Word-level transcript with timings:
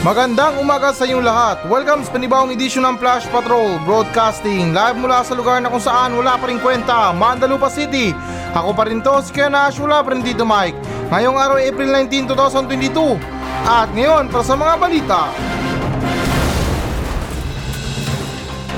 Magandang 0.00 0.56
umaga 0.56 0.96
sa 0.96 1.04
inyong 1.04 1.20
lahat. 1.20 1.60
Welcome 1.68 2.00
sa 2.08 2.16
panibawang 2.16 2.56
edisyon 2.56 2.88
ng 2.88 2.96
Flash 2.96 3.28
Patrol 3.28 3.76
Broadcasting 3.84 4.72
live 4.72 4.96
mula 4.96 5.20
sa 5.20 5.36
lugar 5.36 5.60
na 5.60 5.68
kung 5.68 5.76
saan 5.76 6.16
wala 6.16 6.40
pa 6.40 6.48
rin 6.48 6.56
kwenta, 6.56 7.12
Mandalupa 7.12 7.68
City. 7.68 8.16
Ako 8.56 8.72
pa 8.72 8.88
rin 8.88 9.04
to, 9.04 9.20
si 9.20 9.28
Ken 9.28 9.52
Ash, 9.52 9.76
wala 9.76 10.00
pa 10.00 10.16
rin 10.16 10.24
dito 10.24 10.40
Mike. 10.40 10.72
Ngayong 11.12 11.36
araw 11.36 11.60
April 11.60 11.92
19, 11.92 12.32
2022. 12.32 13.20
At 13.68 13.92
ngayon, 13.92 14.32
para 14.32 14.40
sa 14.40 14.56
mga 14.56 14.74
balita. 14.80 15.20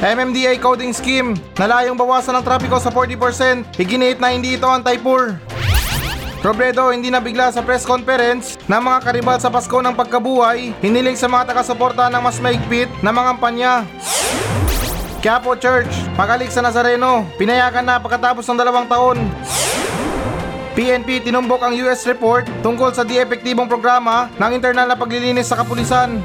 MMDA 0.02 0.59
coding 0.59 0.91
scheme, 0.91 1.39
nalayong 1.54 1.95
bawasan 1.95 2.34
ng 2.34 2.43
trapiko 2.43 2.82
sa 2.82 2.91
40%, 2.91 3.79
higiniit 3.79 4.18
na 4.18 4.34
hindi 4.34 4.59
ito 4.59 4.66
anti-poor. 4.66 5.39
Robredo 6.43 6.90
hindi 6.90 7.06
nabigla 7.06 7.54
sa 7.54 7.62
press 7.62 7.86
conference 7.86 8.58
ng 8.66 8.82
mga 8.82 8.98
karibal 9.06 9.38
sa 9.38 9.46
Pasko 9.46 9.79
ng 9.79 9.95
pagkabuhay, 9.95 10.75
hiniling 10.82 11.14
sa 11.14 11.30
mga 11.30 11.54
taga-suporta 11.54 12.11
ng 12.11 12.18
mas 12.18 12.43
maigpit 12.43 12.90
na 12.99 13.14
mga 13.14 13.39
kampanya. 13.39 13.72
Quiapo 15.22 15.54
Church, 15.54 15.94
magalik 16.18 16.50
sa 16.50 16.58
Nazareno, 16.58 17.22
pinayagan 17.39 17.86
na 17.86 18.02
pagkatapos 18.02 18.43
ng 18.43 18.58
dalawang 18.58 18.90
taon. 18.90 19.22
PNP 20.75 21.22
tinumbok 21.22 21.63
ang 21.63 21.79
US 21.86 22.02
report 22.11 22.50
tungkol 22.58 22.90
sa 22.90 23.07
di 23.07 23.22
epektibong 23.22 23.71
programa 23.71 24.27
ng 24.35 24.50
internal 24.50 24.90
na 24.90 24.99
paglilinis 24.99 25.46
sa 25.46 25.63
kapulisan. 25.63 26.18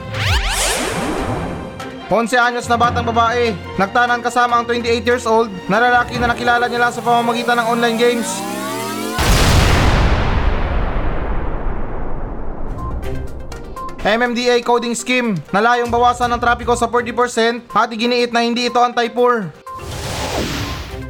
11 2.10 2.42
anyos 2.42 2.66
na 2.66 2.80
batang 2.80 3.06
babae, 3.06 3.54
nagtanan 3.78 4.26
kasama 4.26 4.58
ang 4.58 4.66
28 4.66 5.06
years 5.06 5.30
old 5.30 5.54
na 5.70 5.78
lalaki 5.78 6.18
na 6.18 6.34
nakilala 6.34 6.66
niya 6.66 6.90
lang 6.90 6.94
sa 6.96 7.06
pamamagitan 7.06 7.62
ng 7.62 7.68
online 7.70 8.02
games. 8.02 8.57
MMDA 14.08 14.64
coding 14.64 14.96
scheme, 14.96 15.36
nalayong 15.52 15.92
bawasan 15.92 16.32
ng 16.32 16.40
trapiko 16.40 16.72
sa 16.80 16.88
40% 16.88 17.68
at 17.76 17.92
iginiit 17.92 18.32
na 18.32 18.40
hindi 18.40 18.72
ito 18.72 18.80
anti-poor. 18.80 19.52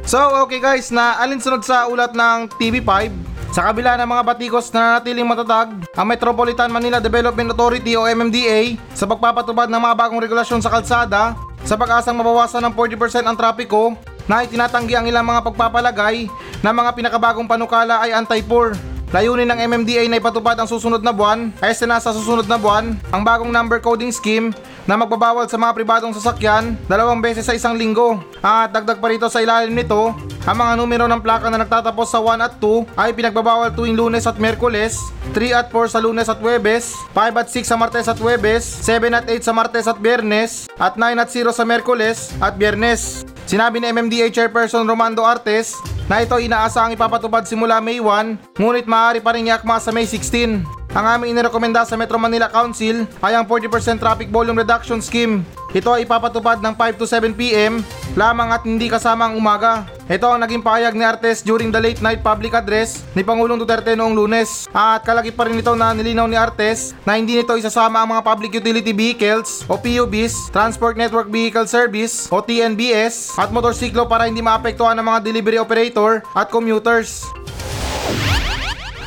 So 0.02 0.18
okay 0.42 0.58
guys, 0.58 0.90
na 0.90 1.14
alinsunod 1.22 1.62
sa 1.62 1.86
ulat 1.86 2.10
ng 2.10 2.50
TV5, 2.58 3.14
sa 3.54 3.70
kabila 3.70 3.94
ng 4.02 4.08
mga 4.10 4.22
batikos 4.26 4.74
na 4.74 4.98
natiling 4.98 5.30
matatag, 5.30 5.78
ang 5.94 6.06
Metropolitan 6.10 6.74
Manila 6.74 6.98
Development 6.98 7.54
Authority 7.54 7.94
o 7.94 8.02
MMDA 8.02 8.74
sa 8.90 9.06
pagpapatubad 9.06 9.70
ng 9.70 9.78
mga 9.78 9.94
bagong 9.94 10.18
regulasyon 10.18 10.58
sa 10.58 10.74
kalsada 10.74 11.38
sa 11.62 11.78
pag-asang 11.78 12.18
mabawasan 12.18 12.66
ng 12.66 12.74
40% 12.74 13.30
ang 13.30 13.38
trapiko 13.38 13.94
na 14.26 14.42
itinatanggi 14.42 14.98
ang 14.98 15.06
ilang 15.06 15.22
mga 15.22 15.46
pagpapalagay 15.46 16.26
na 16.66 16.74
mga 16.74 16.90
pinakabagong 16.98 17.46
panukala 17.46 18.02
ay 18.02 18.10
anti-poor. 18.10 18.97
Layunin 19.08 19.48
ng 19.48 19.60
MMDA 19.72 20.04
na 20.04 20.20
ipatupad 20.20 20.52
ang 20.60 20.68
susunod 20.68 21.00
na 21.00 21.16
buwan 21.16 21.48
ay 21.64 21.72
sa 21.72 21.88
nasa 21.88 22.12
susunod 22.12 22.44
na 22.44 22.60
buwan 22.60 22.92
ang 23.08 23.24
bagong 23.24 23.48
number 23.48 23.80
coding 23.80 24.12
scheme 24.12 24.52
na 24.84 25.00
magbabawal 25.00 25.48
sa 25.48 25.56
mga 25.56 25.72
pribadong 25.72 26.12
sasakyan 26.12 26.76
dalawang 26.84 27.24
beses 27.24 27.48
sa 27.48 27.56
isang 27.56 27.72
linggo. 27.72 28.20
At 28.44 28.68
dagdag 28.68 29.00
pa 29.00 29.08
rito 29.08 29.24
sa 29.32 29.40
ilalim 29.40 29.72
nito, 29.72 30.12
ang 30.44 30.56
mga 30.60 30.76
numero 30.76 31.08
ng 31.08 31.24
plaka 31.24 31.48
na 31.48 31.56
nagtatapos 31.56 32.12
sa 32.12 32.20
1 32.20 32.36
at 32.36 32.60
2 32.60 33.00
ay 33.00 33.16
pinagbabawal 33.16 33.72
tuwing 33.72 33.96
lunes 33.96 34.28
at 34.28 34.36
merkules, 34.36 35.00
3 35.32 35.56
at 35.56 35.72
4 35.72 35.88
sa 35.88 36.04
lunes 36.04 36.28
at 36.28 36.40
webes, 36.44 36.92
5 37.16 37.40
at 37.40 37.48
6 37.48 37.64
sa 37.64 37.80
martes 37.80 38.12
at 38.12 38.20
webes, 38.20 38.64
7 38.84 39.08
at 39.16 39.24
8 39.24 39.40
sa 39.40 39.56
martes 39.56 39.88
at 39.88 39.96
biyernes, 39.96 40.68
at 40.76 41.00
9 41.00 41.16
at 41.16 41.32
0 41.32 41.48
sa 41.56 41.64
merkules 41.64 42.36
at 42.44 42.60
biyernes. 42.60 43.24
Sinabi 43.48 43.80
ni 43.80 43.88
MMDA 43.88 44.28
Chairperson 44.28 44.84
Romando 44.84 45.24
Artes 45.24 45.97
na 46.08 46.24
ito 46.24 46.40
inaasahang 46.40 46.96
ipapatupad 46.96 47.44
simula 47.44 47.84
May 47.84 48.00
1, 48.00 48.56
ngunit 48.56 48.88
maaari 48.88 49.20
pa 49.20 49.36
rin 49.36 49.52
iakma 49.52 49.76
sa 49.76 49.92
May 49.92 50.08
16. 50.08 50.77
Ang 50.96 51.04
aming 51.04 51.36
inirekomenda 51.36 51.84
sa 51.84 52.00
Metro 52.00 52.16
Manila 52.16 52.48
Council 52.48 53.04
ay 53.20 53.36
ang 53.36 53.44
40% 53.44 54.00
traffic 54.00 54.32
volume 54.32 54.64
reduction 54.64 55.04
scheme. 55.04 55.44
Ito 55.76 55.92
ay 55.92 56.08
ipapatupad 56.08 56.64
ng 56.64 56.72
5 56.72 56.96
to 56.96 57.04
7 57.04 57.36
p.m. 57.36 57.84
lamang 58.16 58.48
at 58.56 58.64
hindi 58.64 58.88
kasama 58.88 59.28
ang 59.28 59.36
umaga. 59.36 59.84
Ito 60.08 60.32
ang 60.32 60.40
naging 60.40 60.64
pahayag 60.64 60.96
ni 60.96 61.04
Artes 61.04 61.44
during 61.44 61.68
the 61.68 61.76
late 61.76 62.00
night 62.00 62.24
public 62.24 62.56
address 62.56 63.04
ni 63.12 63.20
Pangulong 63.20 63.60
Duterte 63.60 63.92
noong 63.92 64.16
lunes. 64.16 64.64
At 64.72 65.04
kalagip 65.04 65.36
pa 65.36 65.44
rin 65.44 65.60
ito 65.60 65.76
na 65.76 65.92
nilinaw 65.92 66.24
ni 66.24 66.40
Artes 66.40 66.96
na 67.04 67.20
hindi 67.20 67.36
nito 67.36 67.52
isasama 67.52 68.00
ang 68.00 68.08
mga 68.16 68.24
public 68.24 68.56
utility 68.56 68.96
vehicles 68.96 69.68
o 69.68 69.76
PUVs, 69.76 70.48
Transport 70.48 70.96
Network 70.96 71.28
Vehicle 71.28 71.68
Service 71.68 72.32
o 72.32 72.40
TNBS 72.40 73.36
at 73.36 73.52
motorsiklo 73.52 74.08
para 74.08 74.24
hindi 74.24 74.40
maapektuhan 74.40 74.96
ng 74.96 75.04
mga 75.04 75.20
delivery 75.20 75.60
operator 75.60 76.24
at 76.32 76.48
commuters. 76.48 77.28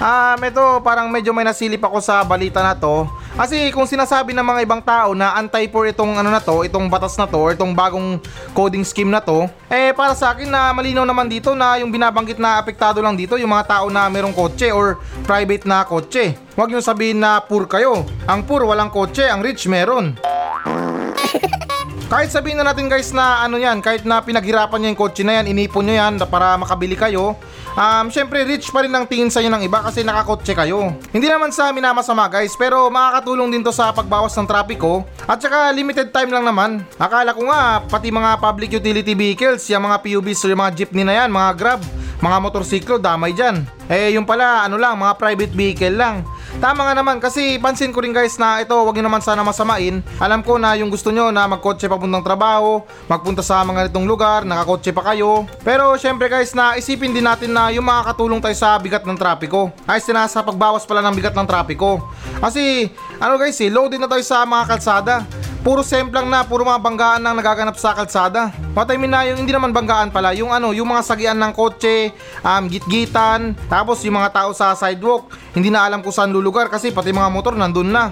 Ah, 0.01 0.33
ito 0.33 0.81
parang 0.81 1.05
medyo 1.13 1.29
may 1.29 1.45
nasilip 1.45 1.77
ako 1.85 2.01
sa 2.01 2.25
balita 2.25 2.57
na 2.65 2.73
to. 2.73 3.05
Kasi 3.37 3.69
kung 3.69 3.85
sinasabi 3.85 4.33
ng 4.33 4.41
mga 4.41 4.59
ibang 4.65 4.81
tao 4.81 5.13
na 5.13 5.37
anti-poor 5.37 5.93
itong 5.93 6.17
ano 6.17 6.33
na 6.33 6.41
to, 6.41 6.65
itong 6.65 6.89
batas 6.89 7.13
na 7.21 7.29
to, 7.29 7.37
or 7.37 7.53
itong 7.53 7.69
bagong 7.77 8.17
coding 8.57 8.81
scheme 8.81 9.13
na 9.13 9.21
to, 9.21 9.45
eh 9.69 9.93
para 9.93 10.17
sa 10.17 10.33
akin 10.33 10.49
na 10.49 10.73
malinaw 10.73 11.05
naman 11.05 11.29
dito 11.29 11.53
na 11.53 11.77
yung 11.77 11.93
binabanggit 11.93 12.41
na 12.41 12.57
apektado 12.57 12.97
lang 12.97 13.13
dito 13.13 13.37
yung 13.37 13.53
mga 13.53 13.77
tao 13.77 13.93
na 13.93 14.09
merong 14.09 14.33
kotse 14.33 14.73
or 14.73 14.97
private 15.21 15.69
na 15.69 15.85
kotse. 15.85 16.33
Huwag 16.57 16.73
nyo 16.73 16.81
sabihin 16.81 17.21
na 17.21 17.37
poor 17.37 17.69
kayo. 17.69 18.01
Ang 18.25 18.41
poor 18.49 18.65
walang 18.65 18.89
kotse, 18.89 19.29
ang 19.29 19.45
rich 19.45 19.69
meron. 19.69 20.17
Kahit 22.11 22.27
sabihin 22.27 22.59
na 22.59 22.67
natin 22.67 22.91
guys 22.91 23.15
na 23.15 23.39
ano 23.39 23.55
yan, 23.55 23.79
kahit 23.79 24.03
na 24.03 24.19
pinaghirapan 24.19 24.83
nyo 24.83 24.87
yung 24.91 24.99
kotse 24.99 25.23
na 25.23 25.39
yan, 25.39 25.47
inipon 25.47 25.87
nyo 25.87 25.95
yan 25.95 26.19
para 26.27 26.59
makabili 26.59 26.99
kayo, 26.99 27.39
um, 27.71 28.05
syempre 28.11 28.43
rich 28.43 28.67
pa 28.67 28.83
rin 28.83 28.91
ang 28.91 29.07
tingin 29.07 29.31
sa 29.31 29.39
inyo 29.39 29.47
ng 29.47 29.63
iba 29.63 29.79
kasi 29.79 30.03
nakakotse 30.03 30.51
kayo. 30.51 30.91
Hindi 31.15 31.31
naman 31.31 31.55
sa 31.55 31.71
amin 31.71 31.79
na 31.79 31.95
masama 31.95 32.27
guys, 32.27 32.51
pero 32.59 32.91
makakatulong 32.91 33.55
din 33.55 33.63
to 33.63 33.71
sa 33.71 33.95
pagbawas 33.95 34.35
ng 34.35 34.43
trapiko 34.43 35.07
at 35.23 35.39
saka 35.39 35.71
limited 35.71 36.11
time 36.11 36.35
lang 36.35 36.43
naman. 36.43 36.83
Akala 36.99 37.31
ko 37.31 37.47
nga, 37.47 37.79
pati 37.87 38.11
mga 38.11 38.43
public 38.43 38.75
utility 38.75 39.15
vehicles, 39.15 39.63
yung 39.71 39.87
mga 39.87 40.03
PUVs 40.03 40.43
o 40.43 40.51
yung 40.51 40.59
mga 40.67 40.83
jeepney 40.83 41.07
na 41.07 41.15
yan, 41.15 41.31
mga 41.31 41.55
grab, 41.55 41.79
mga 42.19 42.37
motorsiklo, 42.43 42.99
damay 42.99 43.31
dyan. 43.31 43.63
Eh 43.87 44.19
yung 44.19 44.27
pala, 44.27 44.67
ano 44.67 44.75
lang, 44.75 44.99
mga 44.99 45.15
private 45.15 45.53
vehicle 45.55 45.95
lang. 45.95 46.27
Tama 46.59 46.83
nga 46.83 46.93
naman 46.97 47.23
kasi 47.23 47.55
pansin 47.61 47.95
ko 47.95 48.03
rin 48.03 48.11
guys 48.11 48.35
na 48.35 48.59
ito 48.59 48.75
wag 48.75 48.91
niyo 48.91 49.07
naman 49.07 49.23
sana 49.23 49.39
masamain. 49.39 50.03
Alam 50.19 50.43
ko 50.43 50.59
na 50.59 50.75
yung 50.75 50.91
gusto 50.91 51.07
nyo 51.07 51.31
na 51.31 51.47
magkotse 51.47 51.87
papuntang 51.87 52.25
trabaho, 52.25 52.83
magpunta 53.07 53.39
sa 53.39 53.63
mga 53.63 53.87
ganitong 53.87 54.03
lugar, 54.03 54.43
nakakotse 54.43 54.91
pa 54.91 55.13
kayo. 55.13 55.47
Pero 55.63 55.95
syempre 55.95 56.27
guys 56.27 56.51
na 56.51 56.75
isipin 56.75 57.15
din 57.15 57.23
natin 57.23 57.55
na 57.55 57.71
yung 57.71 57.87
makakatulong 57.87 58.43
tayo 58.43 58.57
sa 58.59 58.75
bigat 58.75 59.07
ng 59.07 59.15
trapiko. 59.15 59.71
Ay 59.87 60.03
sinasa 60.03 60.43
pagbawas 60.43 60.83
pala 60.83 60.99
ng 60.99 61.15
bigat 61.15 61.37
ng 61.37 61.47
trapiko. 61.47 62.03
Kasi 62.43 62.91
ano 63.21 63.37
guys 63.37 63.61
eh, 63.61 63.69
loaded 63.69 64.01
na 64.01 64.09
tayo 64.09 64.25
sa 64.25 64.41
mga 64.41 64.65
kalsada. 64.65 65.15
Puro 65.61 65.85
semplang 65.85 66.25
na, 66.25 66.41
puro 66.41 66.65
mga 66.65 66.81
banggaan 66.81 67.21
nang 67.21 67.37
nagaganap 67.37 67.77
sa 67.77 67.93
kalsada. 67.93 68.49
What 68.73 68.89
I 68.89 68.97
mean 68.97 69.13
na 69.13 69.29
yung 69.29 69.45
hindi 69.45 69.53
naman 69.53 69.69
banggaan 69.69 70.09
pala, 70.09 70.33
yung 70.33 70.49
ano, 70.49 70.73
yung 70.73 70.89
mga 70.89 71.05
sagian 71.05 71.37
ng 71.37 71.53
kotse, 71.53 72.09
um, 72.41 72.65
gitgitan, 72.65 73.53
tapos 73.69 74.01
yung 74.01 74.17
mga 74.17 74.33
tao 74.33 74.49
sa 74.57 74.73
sidewalk, 74.73 75.29
hindi 75.53 75.69
na 75.69 75.85
alam 75.85 76.01
kung 76.01 76.09
saan 76.09 76.33
lulugar 76.33 76.65
kasi 76.65 76.89
pati 76.89 77.13
mga 77.13 77.29
motor 77.29 77.53
nandun 77.53 77.93
na. 77.93 78.09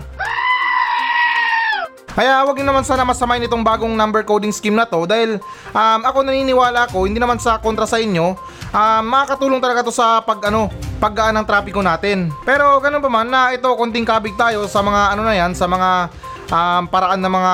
Kaya 2.18 2.42
wag 2.44 2.58
naman 2.60 2.82
sana 2.82 3.06
masamain 3.06 3.44
itong 3.46 3.62
bagong 3.62 3.94
number 3.94 4.26
coding 4.26 4.52
scheme 4.52 4.76
na 4.76 4.86
to 4.88 5.06
dahil 5.06 5.38
um, 5.72 6.00
ako 6.04 6.26
naniniwala 6.26 6.90
ko, 6.90 7.06
hindi 7.06 7.22
naman 7.22 7.38
sa 7.38 7.62
kontra 7.62 7.86
sa 7.86 8.02
inyo, 8.02 8.34
um, 8.74 9.04
makakatulong 9.06 9.62
talaga 9.62 9.86
to 9.86 9.94
sa 9.94 10.20
pag 10.26 10.42
ano, 10.50 10.68
paggaan 10.98 11.38
ng 11.40 11.46
trapiko 11.46 11.80
natin. 11.80 12.34
Pero 12.44 12.82
ganun 12.82 13.04
pa 13.04 13.10
man 13.10 13.30
na 13.30 13.54
ito 13.54 13.70
konting 13.78 14.08
kabig 14.08 14.34
tayo 14.36 14.66
sa 14.66 14.82
mga 14.82 15.02
ano 15.16 15.22
na 15.24 15.34
yan, 15.38 15.52
sa 15.54 15.70
mga 15.70 15.90
um, 16.50 16.84
paraan 16.90 17.22
ng 17.22 17.34
mga 17.34 17.54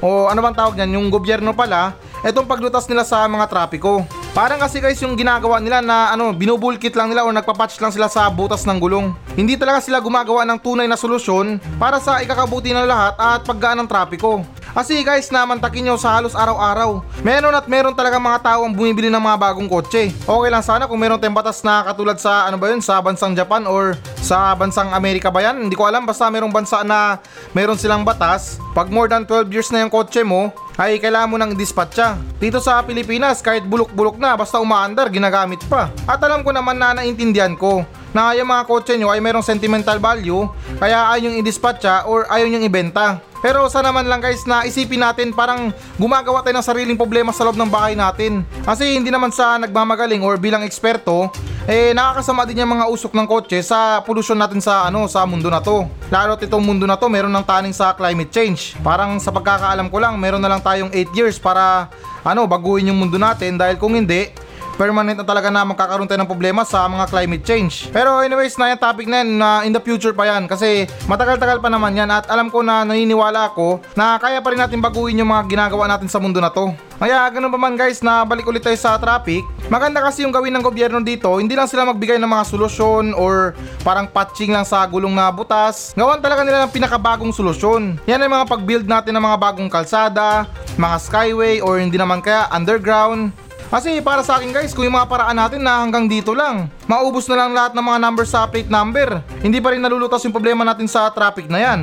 o 0.00 0.28
ano 0.28 0.40
bang 0.44 0.56
tawag 0.56 0.74
niyan, 0.76 1.00
yung 1.00 1.06
gobyerno 1.08 1.56
pala, 1.56 1.96
etong 2.20 2.44
paglutas 2.44 2.84
nila 2.88 3.02
sa 3.02 3.24
mga 3.24 3.48
trapiko. 3.48 4.04
Parang 4.36 4.60
kasi 4.60 4.84
guys 4.84 5.00
yung 5.00 5.16
ginagawa 5.16 5.56
nila 5.56 5.80
na 5.80 6.12
ano, 6.12 6.36
binubulkit 6.36 6.92
lang 6.92 7.08
nila 7.08 7.24
o 7.24 7.32
nagpapatch 7.32 7.80
lang 7.80 7.88
sila 7.88 8.04
sa 8.12 8.28
butas 8.28 8.68
ng 8.68 8.76
gulong. 8.76 9.16
Hindi 9.36 9.52
talaga 9.60 9.84
sila 9.84 10.00
gumagawa 10.00 10.48
ng 10.48 10.56
tunay 10.64 10.88
na 10.88 10.96
solusyon 10.96 11.60
para 11.76 12.00
sa 12.00 12.24
ikakabuti 12.24 12.72
ng 12.72 12.88
lahat 12.88 13.20
at 13.20 13.44
paggaan 13.44 13.84
ng 13.84 13.88
trapiko. 13.88 14.40
Kasi 14.72 15.04
guys, 15.04 15.28
namantakin 15.28 15.84
nyo 15.84 16.00
sa 16.00 16.16
halos 16.16 16.32
araw-araw. 16.32 17.04
Meron 17.20 17.52
at 17.52 17.68
meron 17.68 17.92
talaga 17.92 18.16
mga 18.16 18.40
tao 18.40 18.64
ang 18.64 18.72
bumibili 18.72 19.12
ng 19.12 19.20
mga 19.20 19.36
bagong 19.36 19.68
kotse. 19.68 20.08
Okay 20.12 20.48
lang 20.48 20.64
sana 20.64 20.88
kung 20.88 20.96
meron 20.96 21.20
tayong 21.20 21.36
batas 21.36 21.60
na 21.60 21.84
katulad 21.84 22.16
sa 22.16 22.48
ano 22.48 22.56
ba 22.56 22.72
yun, 22.72 22.80
sa 22.80 23.00
bansang 23.04 23.36
Japan 23.36 23.68
or 23.68 23.92
sa 24.24 24.56
bansang 24.56 24.88
Amerika 24.96 25.28
ba 25.28 25.44
yan? 25.44 25.68
Hindi 25.68 25.76
ko 25.76 25.84
alam, 25.84 26.08
basta 26.08 26.28
merong 26.32 26.52
bansa 26.52 26.80
na 26.80 27.20
meron 27.52 27.76
silang 27.76 28.08
batas. 28.08 28.56
Pag 28.72 28.88
more 28.88 29.08
than 29.08 29.28
12 29.28 29.52
years 29.52 29.68
na 29.68 29.84
yung 29.84 29.92
kotse 29.92 30.24
mo, 30.24 30.48
ay 30.80 30.96
kailangan 31.00 31.28
mo 31.28 31.36
nang 31.36 31.52
dispatcha. 31.56 32.16
Dito 32.36 32.60
sa 32.60 32.80
Pilipinas, 32.84 33.40
kahit 33.40 33.64
bulok-bulok 33.64 34.20
na, 34.20 34.36
basta 34.36 34.60
umaandar, 34.60 35.08
ginagamit 35.08 35.60
pa. 35.68 35.88
At 36.04 36.20
alam 36.20 36.44
ko 36.44 36.52
naman 36.52 36.76
na 36.76 36.96
naintindihan 36.96 37.52
ko 37.56 37.84
na 38.16 38.32
yung 38.32 38.48
mga 38.48 38.64
kotse 38.64 38.96
nyo 38.96 39.12
ay 39.12 39.20
merong 39.20 39.44
sentimental 39.44 40.00
value, 40.00 40.48
kaya 40.80 41.12
ayaw 41.12 41.28
yung 41.28 41.36
i-dispatcha 41.44 42.08
or 42.08 42.24
ayaw 42.32 42.48
yung 42.48 42.64
ibenta. 42.64 43.20
Pero 43.44 43.68
sa 43.68 43.84
naman 43.84 44.08
lang 44.08 44.24
guys 44.24 44.48
na 44.48 44.64
isipin 44.64 45.04
natin 45.04 45.36
parang 45.36 45.68
gumagawa 46.00 46.40
tayo 46.40 46.56
ng 46.56 46.64
sariling 46.64 46.96
problema 46.96 47.36
sa 47.36 47.44
loob 47.44 47.60
ng 47.60 47.68
bahay 47.68 47.92
natin. 47.92 48.40
Kasi 48.64 48.96
hindi 48.96 49.12
naman 49.12 49.28
sa 49.28 49.60
nagmamagaling 49.60 50.24
or 50.24 50.40
bilang 50.40 50.64
eksperto 50.64 51.28
eh 51.66 51.90
nakakasama 51.90 52.46
din 52.46 52.62
yung 52.62 52.78
mga 52.78 52.86
usok 52.86 53.10
ng 53.10 53.26
kotse 53.26 53.58
sa 53.58 53.98
pollution 54.06 54.38
natin 54.38 54.62
sa 54.62 54.86
ano 54.86 55.10
sa 55.10 55.26
mundo 55.26 55.50
na 55.50 55.58
to. 55.58 55.82
Lalo't 56.14 56.38
itong 56.38 56.62
mundo 56.62 56.86
na 56.86 56.94
to 56.94 57.10
meron 57.10 57.34
ng 57.34 57.42
taning 57.42 57.74
sa 57.74 57.90
climate 57.90 58.30
change. 58.30 58.78
Parang 58.86 59.18
sa 59.18 59.34
pagkakaalam 59.34 59.90
ko 59.90 59.98
lang, 59.98 60.14
meron 60.14 60.38
na 60.38 60.46
lang 60.46 60.62
tayong 60.62 60.94
8 60.94 61.18
years 61.18 61.42
para 61.42 61.90
ano 62.22 62.46
baguhin 62.46 62.94
yung 62.94 63.02
mundo 63.02 63.18
natin 63.18 63.58
dahil 63.58 63.82
kung 63.82 63.98
hindi, 63.98 64.30
permanent 64.76 65.18
na 65.18 65.26
talaga 65.26 65.48
na 65.48 65.64
magkakaroon 65.64 66.06
tayo 66.06 66.20
ng 66.22 66.30
problema 66.30 66.62
sa 66.62 66.84
mga 66.86 67.08
climate 67.08 67.44
change. 67.44 67.88
Pero 67.90 68.20
anyways 68.20 68.54
na 68.60 68.76
yung 68.76 68.80
topic 68.80 69.08
na 69.08 69.24
yan, 69.24 69.28
na 69.40 69.48
in 69.64 69.72
the 69.72 69.82
future 69.82 70.12
pa 70.12 70.28
yan 70.28 70.44
kasi 70.46 70.84
matagal-tagal 71.08 71.58
pa 71.58 71.72
naman 71.72 71.96
yan 71.96 72.12
at 72.12 72.28
alam 72.28 72.52
ko 72.52 72.60
na 72.60 72.84
naniniwala 72.84 73.50
ako 73.50 73.80
na 73.96 74.20
kaya 74.20 74.38
pa 74.44 74.52
rin 74.52 74.60
natin 74.60 74.78
baguhin 74.78 75.18
yung 75.18 75.32
mga 75.32 75.48
ginagawa 75.48 75.88
natin 75.88 76.06
sa 76.06 76.20
mundo 76.20 76.38
na 76.38 76.52
to. 76.52 76.70
Kaya 76.96 77.28
ganun 77.28 77.52
pa 77.52 77.60
man 77.60 77.76
guys 77.76 78.00
na 78.00 78.24
balik 78.24 78.48
ulit 78.48 78.64
tayo 78.64 78.76
sa 78.76 78.96
traffic, 78.96 79.44
maganda 79.68 80.00
kasi 80.00 80.24
yung 80.24 80.32
gawin 80.32 80.52
ng 80.56 80.64
gobyerno 80.64 81.00
dito, 81.04 81.28
hindi 81.36 81.52
lang 81.52 81.68
sila 81.68 81.84
magbigay 81.84 82.16
ng 82.16 82.28
mga 82.28 82.44
solusyon 82.48 83.12
or 83.12 83.52
parang 83.84 84.08
patching 84.08 84.56
lang 84.56 84.64
sa 84.64 84.80
gulong 84.88 85.12
na 85.12 85.28
butas. 85.28 85.92
Gawan 85.92 86.24
talaga 86.24 86.40
nila 86.40 86.64
ng 86.64 86.72
pinakabagong 86.72 87.36
solusyon. 87.36 88.00
Yan 88.08 88.24
ay 88.24 88.32
mga 88.32 88.48
pag-build 88.48 88.86
natin 88.88 89.12
ng 89.12 89.24
mga 89.24 89.36
bagong 89.36 89.68
kalsada, 89.68 90.48
mga 90.80 90.96
skyway 90.96 91.60
or 91.60 91.76
hindi 91.76 92.00
naman 92.00 92.24
kaya 92.24 92.48
underground. 92.48 93.45
Kasi 93.66 93.98
para 93.98 94.22
sa 94.22 94.38
akin 94.38 94.54
guys, 94.54 94.70
kung 94.70 94.86
yung 94.86 94.94
mga 94.94 95.10
paraan 95.10 95.36
natin 95.36 95.60
na 95.60 95.82
hanggang 95.82 96.06
dito 96.06 96.32
lang, 96.32 96.70
maubos 96.86 97.26
na 97.26 97.36
lang 97.36 97.50
lahat 97.50 97.74
ng 97.74 97.82
mga 97.82 97.98
number 97.98 98.24
sa 98.24 98.46
plate 98.46 98.70
number. 98.70 99.20
Hindi 99.42 99.58
pa 99.58 99.74
rin 99.74 99.82
nalulutas 99.82 100.22
yung 100.22 100.34
problema 100.34 100.62
natin 100.62 100.86
sa 100.86 101.10
traffic 101.10 101.50
na 101.50 101.58
yan. 101.58 101.80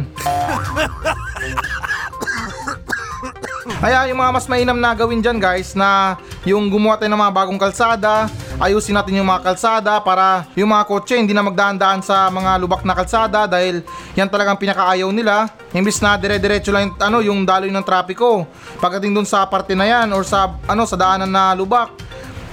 Kaya 3.83 4.07
yung 4.07 4.19
mga 4.19 4.31
mas 4.31 4.47
mainam 4.47 4.79
na 4.79 4.95
gawin 4.95 5.19
dyan 5.19 5.43
guys 5.43 5.75
na 5.75 6.15
yung 6.47 6.71
gumawa 6.71 6.95
tayo 6.95 7.11
ng 7.11 7.19
mga 7.19 7.35
bagong 7.35 7.59
kalsada, 7.59 8.31
ayusin 8.61 8.93
natin 8.93 9.21
yung 9.21 9.29
mga 9.29 9.41
kalsada 9.53 9.97
para 10.03 10.45
yung 10.53 10.69
mga 10.69 10.83
kotse 10.85 11.17
hindi 11.17 11.33
na 11.33 11.45
magdaan-daan 11.45 12.05
sa 12.05 12.29
mga 12.29 12.59
lubak 12.61 12.81
na 12.85 12.93
kalsada 12.93 13.49
dahil 13.49 13.81
yan 14.13 14.29
talagang 14.29 14.59
pinakaayaw 14.59 15.09
nila. 15.09 15.49
Imbis 15.73 16.01
na 16.03 16.17
dire-diretso 16.19 16.69
lang 16.69 16.93
ano, 17.01 17.23
yung 17.23 17.47
daloy 17.47 17.73
ng 17.73 17.85
trapiko. 17.85 18.45
Pagdating 18.77 19.13
dun 19.13 19.25
sa 19.25 19.45
parte 19.49 19.73
na 19.73 19.87
yan 19.89 20.13
or 20.13 20.21
sa, 20.21 20.53
ano, 20.69 20.85
sa 20.85 20.93
daanan 20.99 21.29
na 21.29 21.57
lubak, 21.57 21.89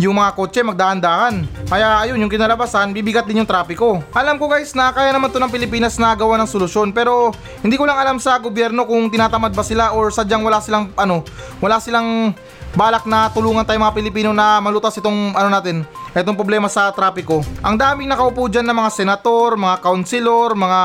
yung 0.00 0.16
mga 0.16 0.32
kotse 0.32 0.64
magdahan-dahan. 0.64 1.44
Kaya 1.68 2.08
ayun, 2.08 2.24
yung 2.24 2.32
kinalabasan, 2.32 2.96
bibigat 2.96 3.28
din 3.28 3.44
yung 3.44 3.50
trapiko. 3.50 4.00
Alam 4.16 4.40
ko 4.40 4.48
guys 4.48 4.72
na 4.72 4.88
kaya 4.96 5.12
naman 5.12 5.28
to 5.28 5.36
ng 5.36 5.52
Pilipinas 5.52 6.00
na 6.00 6.16
gawa 6.16 6.40
ng 6.40 6.48
solusyon 6.48 6.96
pero 6.96 7.36
hindi 7.60 7.76
ko 7.76 7.84
lang 7.84 8.00
alam 8.00 8.16
sa 8.16 8.40
gobyerno 8.40 8.88
kung 8.88 9.12
tinatamad 9.12 9.52
ba 9.52 9.60
sila 9.60 9.92
or 9.92 10.08
sadyang 10.08 10.40
wala 10.40 10.64
silang 10.64 10.88
ano, 10.96 11.20
wala 11.60 11.76
silang 11.76 12.32
balak 12.74 13.06
na 13.06 13.30
tulungan 13.30 13.66
tayo 13.66 13.82
mga 13.82 13.96
Pilipino 13.96 14.30
na 14.30 14.62
malutas 14.62 14.94
itong 14.98 15.34
ano 15.34 15.48
natin, 15.50 15.82
itong 16.14 16.38
problema 16.38 16.70
sa 16.70 16.90
trapiko. 16.94 17.42
Ang 17.62 17.78
daming 17.78 18.10
nakaupo 18.10 18.46
dyan 18.46 18.66
ng 18.66 18.76
mga 18.76 18.90
senator, 18.94 19.58
mga 19.58 19.76
councilor, 19.82 20.54
mga 20.54 20.80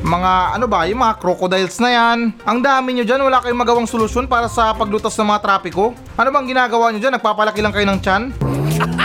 mga 0.00 0.32
ano 0.56 0.66
ba, 0.66 0.88
yung 0.88 1.00
mga 1.00 1.14
crocodiles 1.20 1.76
na 1.80 1.90
yan. 1.92 2.18
Ang 2.44 2.58
dami 2.64 2.96
nyo 2.96 3.04
dyan, 3.04 3.20
wala 3.20 3.40
kayong 3.44 3.60
magawang 3.60 3.88
solusyon 3.88 4.24
para 4.24 4.48
sa 4.48 4.72
paglutas 4.72 5.12
ng 5.20 5.28
mga 5.28 5.40
trapiko. 5.44 5.92
Ano 6.16 6.28
bang 6.32 6.48
ginagawa 6.48 6.88
nyo 6.92 7.00
dyan? 7.00 7.14
Nagpapalaki 7.20 7.60
lang 7.60 7.72
kayo 7.72 7.86
ng 7.88 8.00
tiyan? 8.00 8.22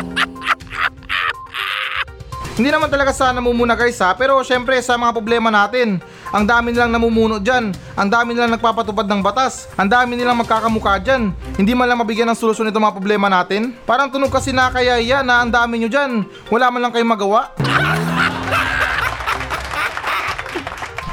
Hindi 2.55 2.71
naman 2.71 2.87
talaga 2.87 3.11
sa 3.11 3.35
namumuna 3.35 3.75
guys 3.75 3.99
ha, 3.99 4.15
pero 4.15 4.39
syempre 4.39 4.79
sa 4.79 4.95
mga 4.95 5.11
problema 5.11 5.51
natin, 5.51 5.99
ang 6.31 6.47
dami 6.47 6.71
nilang 6.71 6.87
namumuno 6.87 7.35
dyan, 7.35 7.75
ang 7.99 8.07
dami 8.07 8.31
nilang 8.31 8.55
nagpapatupad 8.55 9.03
ng 9.11 9.19
batas, 9.19 9.67
ang 9.75 9.91
dami 9.91 10.15
nilang 10.15 10.39
magkakamukha 10.39 11.03
dyan, 11.03 11.35
hindi 11.59 11.75
man 11.75 11.91
lang 11.91 11.99
mabigyan 11.99 12.31
ng 12.31 12.39
solusyon 12.39 12.71
itong 12.71 12.87
mga 12.87 12.95
problema 12.95 13.27
natin. 13.27 13.75
Parang 13.83 14.07
tunog 14.07 14.31
kasi 14.31 14.55
na 14.55 14.71
kaya 14.71 14.95
yan 15.03 15.27
na 15.27 15.43
ang 15.43 15.51
dami 15.51 15.83
nyo 15.83 15.91
dyan, 15.91 16.23
wala 16.47 16.71
man 16.71 16.79
lang 16.79 16.95
kayong 16.95 17.11
magawa. 17.11 17.51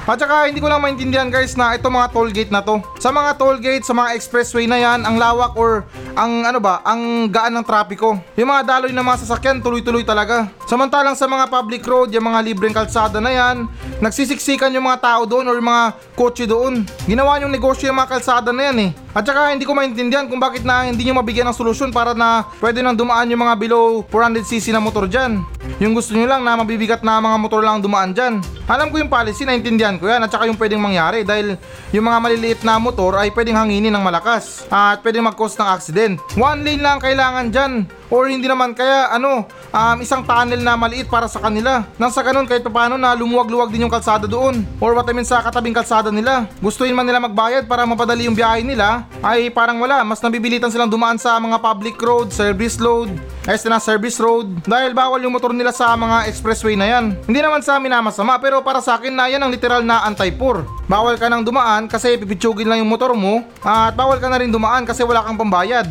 At 0.02 0.18
saka 0.18 0.50
hindi 0.50 0.58
ko 0.58 0.66
lang 0.66 0.82
maintindihan 0.82 1.30
guys 1.30 1.54
na 1.54 1.78
itong 1.78 1.94
mga 1.94 2.10
toll 2.10 2.30
gate 2.34 2.50
na 2.50 2.58
to. 2.58 2.82
Sa 2.98 3.14
mga 3.14 3.38
toll 3.38 3.62
gate, 3.62 3.86
sa 3.86 3.94
mga 3.94 4.18
expressway 4.18 4.66
na 4.66 4.76
yan, 4.76 5.06
ang 5.06 5.14
lawak 5.14 5.54
or 5.54 5.86
ang 6.18 6.42
ano 6.42 6.58
ba, 6.58 6.82
ang 6.82 7.30
gaan 7.30 7.54
ng 7.54 7.64
trapiko. 7.64 8.18
Yung 8.34 8.50
mga 8.50 8.66
daloy 8.66 8.90
ng 8.90 9.06
mga 9.06 9.24
sasakyan 9.24 9.62
tuloy-tuloy 9.62 10.02
talaga. 10.02 10.50
Samantalang 10.72 11.12
sa 11.12 11.28
mga 11.28 11.52
public 11.52 11.84
road, 11.84 12.08
yung 12.16 12.32
mga 12.32 12.40
libreng 12.48 12.72
kalsada 12.72 13.20
na 13.20 13.28
yan, 13.28 13.68
nagsisiksikan 14.00 14.72
yung 14.72 14.88
mga 14.88 15.04
tao 15.04 15.28
doon 15.28 15.44
or 15.44 15.60
yung 15.60 15.68
mga 15.68 15.84
kotse 16.16 16.48
doon. 16.48 16.88
Ginawa 17.04 17.36
yung 17.44 17.52
negosyo 17.52 17.92
yung 17.92 18.00
mga 18.00 18.16
kalsada 18.16 18.56
na 18.56 18.72
yan 18.72 18.88
eh. 18.88 18.90
At 19.12 19.28
saka 19.28 19.52
hindi 19.52 19.68
ko 19.68 19.76
maintindihan 19.76 20.24
kung 20.32 20.40
bakit 20.40 20.64
na 20.64 20.88
hindi 20.88 21.04
nyo 21.04 21.20
mabigyan 21.20 21.44
ng 21.52 21.58
solusyon 21.60 21.92
para 21.92 22.16
na 22.16 22.48
pwede 22.56 22.80
nang 22.80 22.96
dumaan 22.96 23.28
yung 23.28 23.44
mga 23.44 23.60
below 23.60 24.00
400cc 24.08 24.72
na 24.72 24.80
motor 24.80 25.04
dyan. 25.04 25.44
Yung 25.76 25.92
gusto 25.92 26.16
nyo 26.16 26.24
lang 26.24 26.40
na 26.40 26.56
mabibigat 26.56 27.04
na 27.04 27.20
mga 27.20 27.36
motor 27.36 27.60
lang 27.60 27.84
dumaan 27.84 28.16
dyan. 28.16 28.40
Alam 28.64 28.88
ko 28.88 28.96
yung 28.96 29.12
policy, 29.12 29.44
naintindihan 29.44 30.00
ko 30.00 30.08
yan 30.08 30.24
at 30.24 30.32
saka 30.32 30.48
yung 30.48 30.56
pwedeng 30.56 30.80
mangyari 30.80 31.20
dahil 31.20 31.60
yung 31.92 32.08
mga 32.08 32.16
maliliit 32.16 32.60
na 32.64 32.80
motor 32.80 33.20
ay 33.20 33.28
pwedeng 33.36 33.60
hanginin 33.60 33.92
ng 33.92 34.00
malakas 34.00 34.64
at 34.72 35.04
pwedeng 35.04 35.28
mag-cause 35.28 35.52
ng 35.60 35.68
accident. 35.68 36.16
One 36.40 36.64
lane 36.64 36.80
lang 36.80 36.96
kailangan 36.96 37.52
dyan 37.52 38.00
or 38.12 38.28
hindi 38.28 38.44
naman 38.44 38.76
kaya 38.76 39.08
ano 39.08 39.48
um, 39.72 39.96
isang 40.04 40.20
tunnel 40.20 40.60
na 40.60 40.76
maliit 40.76 41.08
para 41.08 41.24
sa 41.24 41.40
kanila 41.40 41.88
nang 41.96 42.12
sa 42.12 42.20
ganun 42.20 42.44
kahit 42.44 42.60
paano 42.68 43.00
na 43.00 43.16
lumuwag-luwag 43.16 43.72
din 43.72 43.88
yung 43.88 43.92
kalsada 43.92 44.28
doon 44.28 44.60
or 44.76 44.92
what 44.92 45.08
I 45.08 45.16
mean 45.16 45.24
sa 45.24 45.40
katabing 45.40 45.72
kalsada 45.72 46.12
nila 46.12 46.44
gustuin 46.60 46.92
man 46.92 47.08
nila 47.08 47.24
magbayad 47.24 47.64
para 47.64 47.88
mapadali 47.88 48.28
yung 48.28 48.36
biyahe 48.36 48.60
nila 48.60 49.08
ay 49.24 49.48
parang 49.48 49.80
wala 49.80 50.04
mas 50.04 50.20
nabibilitan 50.20 50.68
silang 50.68 50.92
dumaan 50.92 51.16
sa 51.16 51.40
mga 51.40 51.56
public 51.56 51.96
road 51.96 52.28
service 52.28 52.76
road 52.76 53.08
Ayos 53.42 53.66
na 53.66 53.82
service 53.82 54.22
road 54.22 54.62
dahil 54.62 54.94
bawal 54.94 55.18
yung 55.18 55.34
motor 55.34 55.50
nila 55.50 55.74
sa 55.74 55.98
mga 55.98 56.30
expressway 56.30 56.78
na 56.78 56.86
yan. 56.86 57.18
Hindi 57.26 57.42
naman 57.42 57.58
sa 57.58 57.74
amin 57.74 57.90
na 57.90 57.98
masama 57.98 58.38
pero 58.38 58.62
para 58.62 58.78
sa 58.78 58.94
akin 58.94 59.10
na 59.10 59.26
yan 59.26 59.42
ang 59.42 59.50
literal 59.50 59.82
na 59.82 60.06
anti-poor. 60.06 60.62
Bawal 60.86 61.18
ka 61.18 61.26
nang 61.26 61.42
dumaan 61.42 61.90
kasi 61.90 62.14
pipitsugin 62.22 62.70
lang 62.70 62.78
yung 62.78 62.90
motor 62.94 63.18
mo 63.18 63.42
at 63.66 63.98
bawal 63.98 64.22
ka 64.22 64.30
na 64.30 64.38
rin 64.38 64.54
dumaan 64.54 64.86
kasi 64.86 65.02
wala 65.02 65.26
kang 65.26 65.34
pambayad. 65.34 65.90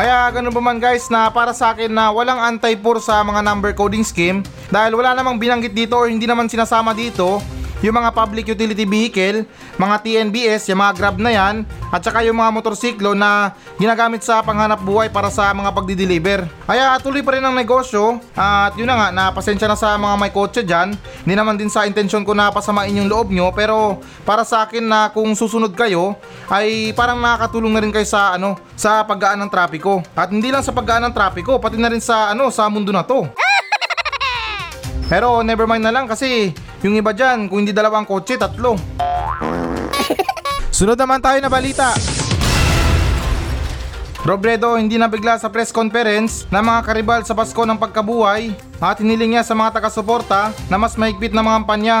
Kaya 0.00 0.32
ganun 0.32 0.48
pa 0.48 0.64
man 0.64 0.80
guys 0.80 1.12
na 1.12 1.28
para 1.28 1.52
sa 1.52 1.76
akin 1.76 1.92
na 1.92 2.08
walang 2.08 2.40
anti-poor 2.40 2.96
sa 3.04 3.20
mga 3.20 3.44
number 3.44 3.76
coding 3.76 4.00
scheme. 4.00 4.40
Dahil 4.72 4.96
wala 4.96 5.12
namang 5.12 5.36
binanggit 5.36 5.76
dito 5.76 5.92
or 5.92 6.08
hindi 6.08 6.24
naman 6.24 6.48
sinasama 6.48 6.96
dito 6.96 7.44
yung 7.80 7.96
mga 7.96 8.10
public 8.12 8.52
utility 8.52 8.84
vehicle, 8.84 9.48
mga 9.80 9.96
TNBS, 10.04 10.68
yung 10.68 10.80
mga 10.80 10.92
Grab 10.96 11.16
na 11.16 11.32
yan, 11.32 11.64
at 11.90 12.00
saka 12.04 12.22
yung 12.22 12.38
mga 12.38 12.52
motorsiklo 12.54 13.16
na 13.16 13.56
ginagamit 13.80 14.22
sa 14.22 14.44
panghanap 14.44 14.78
buhay 14.84 15.10
para 15.10 15.32
sa 15.32 15.50
mga 15.50 15.72
pagdi-deliver. 15.74 16.46
Kaya 16.68 16.94
tuloy 17.02 17.24
pa 17.24 17.34
rin 17.34 17.44
ang 17.44 17.56
negosyo 17.56 18.22
at 18.38 18.76
yun 18.78 18.86
na 18.86 18.94
nga, 18.94 19.08
napasensya 19.10 19.66
na 19.66 19.74
sa 19.74 19.98
mga 19.98 20.14
may 20.14 20.30
kotse 20.30 20.62
dyan. 20.62 20.94
Hindi 21.26 21.34
naman 21.34 21.58
din 21.58 21.72
sa 21.72 21.88
intensyon 21.88 22.22
ko 22.22 22.36
na 22.36 22.52
pasamain 22.54 22.94
yung 22.94 23.10
loob 23.10 23.34
nyo 23.34 23.50
pero 23.50 23.98
para 24.22 24.46
sa 24.46 24.68
akin 24.68 24.86
na 24.86 25.10
kung 25.10 25.34
susunod 25.34 25.74
kayo 25.74 26.14
ay 26.46 26.94
parang 26.94 27.18
nakakatulong 27.18 27.72
na 27.74 27.82
rin 27.82 27.90
kayo 27.90 28.06
sa 28.06 28.38
ano 28.38 28.54
sa 28.78 29.02
paggaan 29.02 29.40
ng 29.42 29.50
trapiko. 29.50 29.98
At 30.14 30.30
hindi 30.30 30.54
lang 30.54 30.62
sa 30.62 30.70
paggaan 30.70 31.10
ng 31.10 31.14
trapiko, 31.16 31.58
pati 31.58 31.74
na 31.74 31.90
rin 31.90 32.00
sa 32.00 32.30
ano 32.30 32.54
sa 32.54 32.70
mundo 32.70 32.94
na 32.94 33.02
to. 33.02 33.26
Pero 35.10 35.42
never 35.42 35.66
mind 35.66 35.82
na 35.82 35.90
lang 35.90 36.06
kasi 36.06 36.54
yung 36.86 36.94
iba 36.94 37.10
dyan, 37.10 37.50
kung 37.50 37.66
hindi 37.66 37.74
dalawang 37.74 38.06
kotse, 38.06 38.38
tatlo. 38.38 38.78
Sunod 40.70 40.94
naman 40.94 41.18
tayo 41.18 41.42
na 41.42 41.50
balita. 41.50 41.98
Robredo 44.22 44.78
hindi 44.78 45.00
nabigla 45.00 45.40
sa 45.40 45.50
press 45.50 45.74
conference 45.74 46.46
ng 46.52 46.62
mga 46.62 46.80
karibal 46.86 47.20
sa 47.26 47.34
Pasko 47.34 47.58
ng 47.66 47.74
pagkabuhay 47.74 48.54
at 48.78 49.02
hiniling 49.02 49.34
niya 49.34 49.42
sa 49.42 49.58
mga 49.58 49.80
taga-suporta 49.80 50.54
na 50.70 50.76
mas 50.78 50.94
mahigpit 50.94 51.34
na 51.34 51.42
mga 51.42 51.58
kampanya. 51.64 51.96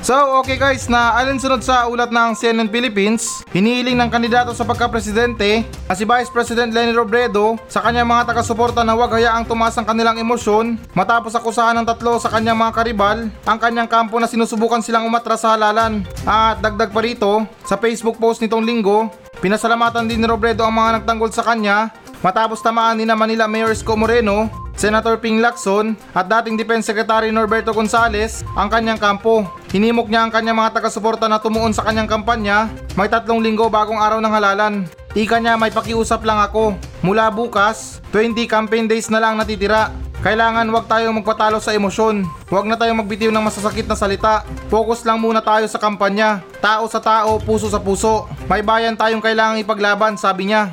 So, 0.00 0.16
okay 0.40 0.56
guys, 0.56 0.88
na 0.88 1.12
alinsunod 1.12 1.60
sa 1.60 1.84
ulat 1.84 2.08
ng 2.08 2.32
CNN 2.32 2.72
Philippines, 2.72 3.44
hinihiling 3.52 4.00
ng 4.00 4.08
kandidato 4.08 4.48
sa 4.56 4.64
pagka-presidente 4.64 5.68
na 5.84 5.92
si 5.92 6.08
Vice 6.08 6.32
President 6.32 6.72
Lenny 6.72 6.96
Robredo 6.96 7.60
sa 7.68 7.84
kanyang 7.84 8.08
mga 8.08 8.32
taga-suporta 8.32 8.80
na 8.80 8.96
huwag 8.96 9.12
hayaang 9.12 9.44
tumaas 9.44 9.76
ang 9.76 9.84
kanilang 9.84 10.16
emosyon 10.16 10.80
matapos 10.96 11.36
akusahan 11.36 11.76
ng 11.76 11.84
tatlo 11.84 12.16
sa 12.16 12.32
kanyang 12.32 12.56
mga 12.56 12.72
karibal 12.80 13.28
ang 13.44 13.58
kanyang 13.60 13.92
kampo 13.92 14.16
na 14.16 14.24
sinusubukan 14.24 14.80
silang 14.80 15.04
umatras 15.04 15.44
sa 15.44 15.52
halalan. 15.52 16.00
At 16.24 16.64
dagdag 16.64 16.96
pa 16.96 17.04
rito, 17.04 17.44
sa 17.68 17.76
Facebook 17.76 18.16
post 18.16 18.40
nitong 18.40 18.64
linggo, 18.64 19.12
pinasalamatan 19.44 20.08
din 20.08 20.24
ni 20.24 20.24
Robredo 20.24 20.64
ang 20.64 20.80
mga 20.80 21.04
nagtanggol 21.04 21.28
sa 21.28 21.44
kanya 21.44 21.92
matapos 22.24 22.64
tamaan 22.64 22.96
ni 22.96 23.04
na 23.04 23.12
Manila 23.12 23.44
Mayor 23.44 23.68
Isko 23.68 23.92
Moreno 24.00 24.48
Senator 24.80 25.20
Ping 25.20 25.44
Lacson 25.44 25.92
at 26.16 26.24
dating 26.24 26.56
Defense 26.56 26.88
Secretary 26.88 27.28
Norberto 27.28 27.68
Gonzales 27.76 28.40
ang 28.56 28.72
kanyang 28.72 28.96
kampo. 28.96 29.44
Hinimok 29.68 30.08
niya 30.08 30.24
ang 30.24 30.32
kanyang 30.32 30.56
mga 30.56 30.80
taga-suporta 30.80 31.28
na 31.28 31.36
tumuon 31.36 31.76
sa 31.76 31.84
kanyang 31.84 32.08
kampanya 32.08 32.72
may 32.96 33.04
tatlong 33.04 33.44
linggo 33.44 33.68
bagong 33.68 34.00
araw 34.00 34.24
ng 34.24 34.32
halalan. 34.32 34.74
Ika 35.12 35.36
niya 35.36 35.60
may 35.60 35.68
pakiusap 35.68 36.24
lang 36.24 36.40
ako. 36.40 36.80
Mula 37.04 37.28
bukas, 37.28 38.00
20 38.08 38.48
campaign 38.48 38.88
days 38.88 39.12
na 39.12 39.20
lang 39.20 39.36
natitira. 39.36 39.92
Kailangan 40.24 40.64
wag 40.72 40.88
tayong 40.88 41.20
magpatalo 41.20 41.60
sa 41.60 41.76
emosyon. 41.76 42.24
Huwag 42.48 42.64
na 42.64 42.80
tayong 42.80 43.04
magbitiw 43.04 43.28
ng 43.28 43.44
masasakit 43.44 43.84
na 43.84 43.96
salita. 44.00 44.48
Focus 44.72 45.04
lang 45.04 45.20
muna 45.20 45.44
tayo 45.44 45.68
sa 45.68 45.76
kampanya. 45.76 46.40
Tao 46.64 46.88
sa 46.88 47.04
tao, 47.04 47.36
puso 47.36 47.68
sa 47.68 47.80
puso. 47.80 48.24
May 48.48 48.64
bayan 48.64 48.96
tayong 48.96 49.20
kailangang 49.20 49.60
ipaglaban, 49.60 50.16
sabi 50.16 50.48
niya. 50.48 50.72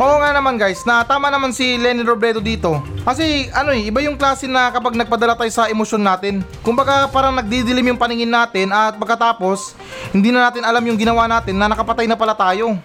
Oo 0.00 0.16
nga 0.16 0.32
naman 0.32 0.56
guys, 0.56 0.80
na 0.88 1.04
tama 1.04 1.28
naman 1.28 1.52
si 1.52 1.76
Lenny 1.76 2.00
Robredo 2.00 2.40
dito. 2.40 2.80
Kasi 3.04 3.52
ano 3.52 3.68
eh, 3.68 3.84
iba 3.84 4.00
yung 4.00 4.16
klase 4.16 4.48
na 4.48 4.72
kapag 4.72 4.96
nagpadala 4.96 5.36
tayo 5.36 5.52
sa 5.52 5.68
emosyon 5.68 6.00
natin. 6.00 6.40
Kumbaga 6.64 7.04
parang 7.12 7.36
nagdidilim 7.36 7.92
yung 7.92 8.00
paningin 8.00 8.32
natin 8.32 8.72
at 8.72 8.96
pagkatapos, 8.96 9.76
hindi 10.16 10.32
na 10.32 10.48
natin 10.48 10.64
alam 10.64 10.80
yung 10.88 10.96
ginawa 10.96 11.28
natin 11.28 11.52
na 11.52 11.68
nakapatay 11.68 12.08
na 12.08 12.16
pala 12.16 12.32
tayo. 12.32 12.80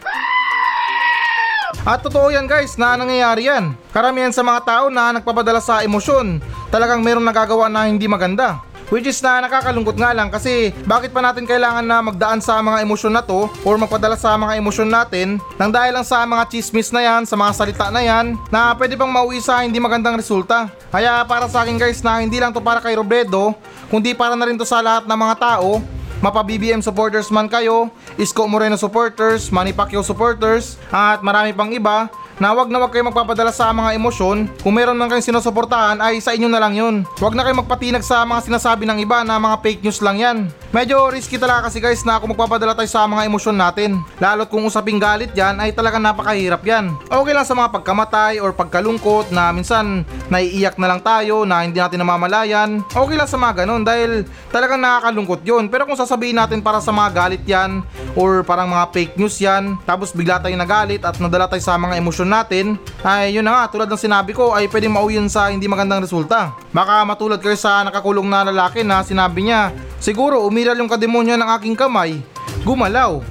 At 1.87 2.03
totoo 2.03 2.35
yan 2.35 2.51
guys 2.51 2.75
na 2.75 2.99
nangyayari 2.99 3.47
yan. 3.47 3.71
Karamihan 3.95 4.35
sa 4.35 4.43
mga 4.43 4.67
tao 4.67 4.85
na 4.91 5.15
nagpapadala 5.15 5.63
sa 5.63 5.87
emosyon, 5.87 6.43
talagang 6.67 6.99
mayroong 6.99 7.23
nagagawa 7.23 7.71
na 7.71 7.87
hindi 7.87 8.11
maganda. 8.11 8.59
Which 8.93 9.09
is 9.09 9.17
na 9.25 9.41
nakakalungkot 9.41 9.97
nga 9.97 10.13
lang 10.13 10.29
kasi 10.29 10.69
bakit 10.85 11.09
pa 11.09 11.17
natin 11.17 11.49
kailangan 11.49 11.81
na 11.81 12.05
magdaan 12.05 12.37
sa 12.37 12.61
mga 12.61 12.85
emosyon 12.85 13.17
na 13.17 13.25
to 13.25 13.49
or 13.65 13.81
magpadala 13.81 14.13
sa 14.13 14.37
mga 14.37 14.61
emosyon 14.61 14.89
natin 14.93 15.41
nang 15.57 15.73
dahil 15.73 15.97
lang 15.97 16.05
sa 16.05 16.21
mga 16.21 16.45
chismis 16.53 16.93
na 16.93 17.01
yan, 17.01 17.21
sa 17.25 17.33
mga 17.33 17.51
salita 17.57 17.89
na 17.89 18.05
yan 18.05 18.37
na 18.53 18.77
pwede 18.77 18.93
pang 18.93 19.09
mauwi 19.09 19.41
sa 19.41 19.65
hindi 19.65 19.81
magandang 19.81 20.21
resulta. 20.21 20.69
Kaya 20.93 21.25
para 21.25 21.49
sa 21.49 21.65
akin 21.65 21.81
guys 21.81 22.05
na 22.05 22.21
hindi 22.21 22.37
lang 22.37 22.53
to 22.53 22.61
para 22.61 22.77
kay 22.77 22.93
Robredo 22.93 23.57
kundi 23.89 24.13
para 24.13 24.37
na 24.37 24.45
rin 24.45 24.57
to 24.57 24.67
sa 24.67 24.85
lahat 24.85 25.09
ng 25.09 25.17
mga 25.17 25.35
tao 25.41 25.81
mapa 26.23 26.41
BBM 26.41 26.81
supporters 26.81 27.29
man 27.29 27.45
kayo, 27.45 27.91
Isko 28.15 28.47
Moreno 28.49 28.79
supporters, 28.79 29.51
Manny 29.53 29.75
Pacquiao 29.75 30.01
supporters, 30.01 30.79
at 30.89 31.19
marami 31.21 31.53
pang 31.53 31.69
iba 31.69 32.09
na 32.39 32.51
wag 32.51 32.67
na 32.67 32.79
wag 32.83 32.91
kayo 32.91 33.07
magpapadala 33.07 33.51
sa 33.51 33.71
mga 33.71 33.95
emosyon. 33.95 34.51
Kung 34.59 34.75
meron 34.75 34.99
man 34.99 35.07
kayong 35.07 35.31
sinusuportahan 35.31 35.99
ay 36.03 36.19
sa 36.19 36.35
inyo 36.35 36.51
na 36.51 36.59
lang 36.59 36.75
yun. 36.75 36.95
Wag 37.19 37.35
na 37.35 37.43
kayo 37.47 37.55
magpatinag 37.59 38.03
sa 38.03 38.27
mga 38.27 38.51
sinasabi 38.51 38.83
ng 38.83 38.99
iba 39.03 39.23
na 39.23 39.39
mga 39.39 39.59
fake 39.63 39.81
news 39.83 39.99
lang 40.03 40.17
yan. 40.19 40.37
Medyo 40.75 41.07
risky 41.07 41.39
talaga 41.39 41.71
kasi 41.71 41.79
guys 41.79 42.03
na 42.03 42.19
kung 42.19 42.35
magpapadala 42.35 42.75
tayo 42.75 42.89
sa 42.91 43.07
mga 43.07 43.31
emosyon 43.31 43.55
natin. 43.55 44.03
Lalo't 44.19 44.51
kung 44.51 44.67
usaping 44.67 44.99
galit 44.99 45.31
yan 45.31 45.55
ay 45.63 45.71
talagang 45.71 46.03
napakahirap 46.03 46.59
yan. 46.67 46.91
Okay 47.07 47.31
lang 47.31 47.47
sa 47.47 47.55
mga 47.55 47.71
pagkamatay 47.79 48.43
or 48.43 48.51
pagkalungkot 48.51 49.31
na 49.31 49.55
minsan 49.55 50.03
naiiyak 50.27 50.75
na 50.75 50.91
lang 50.91 50.99
tayo 50.99 51.47
na 51.47 51.63
hindi 51.63 51.79
natin 51.79 52.03
namamalayan. 52.03 52.83
Okay 52.91 53.15
lang 53.15 53.29
sa 53.31 53.39
mga 53.39 53.63
ganun 53.63 53.87
dahil 53.87 54.27
talagang 54.51 54.83
nakakalungkot 54.83 55.41
yun. 55.47 55.71
Pero 55.71 55.87
kung 55.87 55.95
sasabihin 55.95 56.35
natin 56.35 56.59
para 56.59 56.83
sa 56.83 56.91
mga 56.91 57.09
galit 57.15 57.43
yan 57.47 57.79
or 58.19 58.43
parang 58.43 58.67
mga 58.71 58.91
fake 58.91 59.15
news 59.15 59.39
yan 59.39 59.79
tapos 59.83 60.11
bigla 60.15 60.39
tayo 60.39 60.55
nagalit 60.55 61.03
at 61.03 61.15
nadala 61.19 61.47
tayo 61.47 61.63
sa 61.63 61.79
mga 61.79 61.99
emosyon 61.99 62.24
natin 62.27 62.75
ay 63.05 63.37
yun 63.37 63.45
na 63.45 63.63
nga 63.63 63.71
tulad 63.71 63.89
ng 63.89 64.01
sinabi 64.01 64.35
ko 64.35 64.51
ay 64.51 64.67
pwedeng 64.69 64.93
mauwi 64.93 65.17
yun 65.17 65.29
sa 65.31 65.49
hindi 65.49 65.69
magandang 65.69 66.03
resulta. 66.03 66.53
Baka 66.73 67.05
matulad 67.07 67.39
kayo 67.39 67.55
sa 67.55 67.85
nakakulong 67.85 68.27
na 68.27 68.49
lalaki 68.49 68.81
na 68.83 69.05
sinabi 69.05 69.47
niya 69.47 69.71
siguro 69.97 70.43
umiral 70.43 70.77
yung 70.77 70.91
kademonyo 70.91 71.37
ng 71.37 71.49
aking 71.55 71.75
kamay 71.77 72.19
gumalaw. 72.65 73.21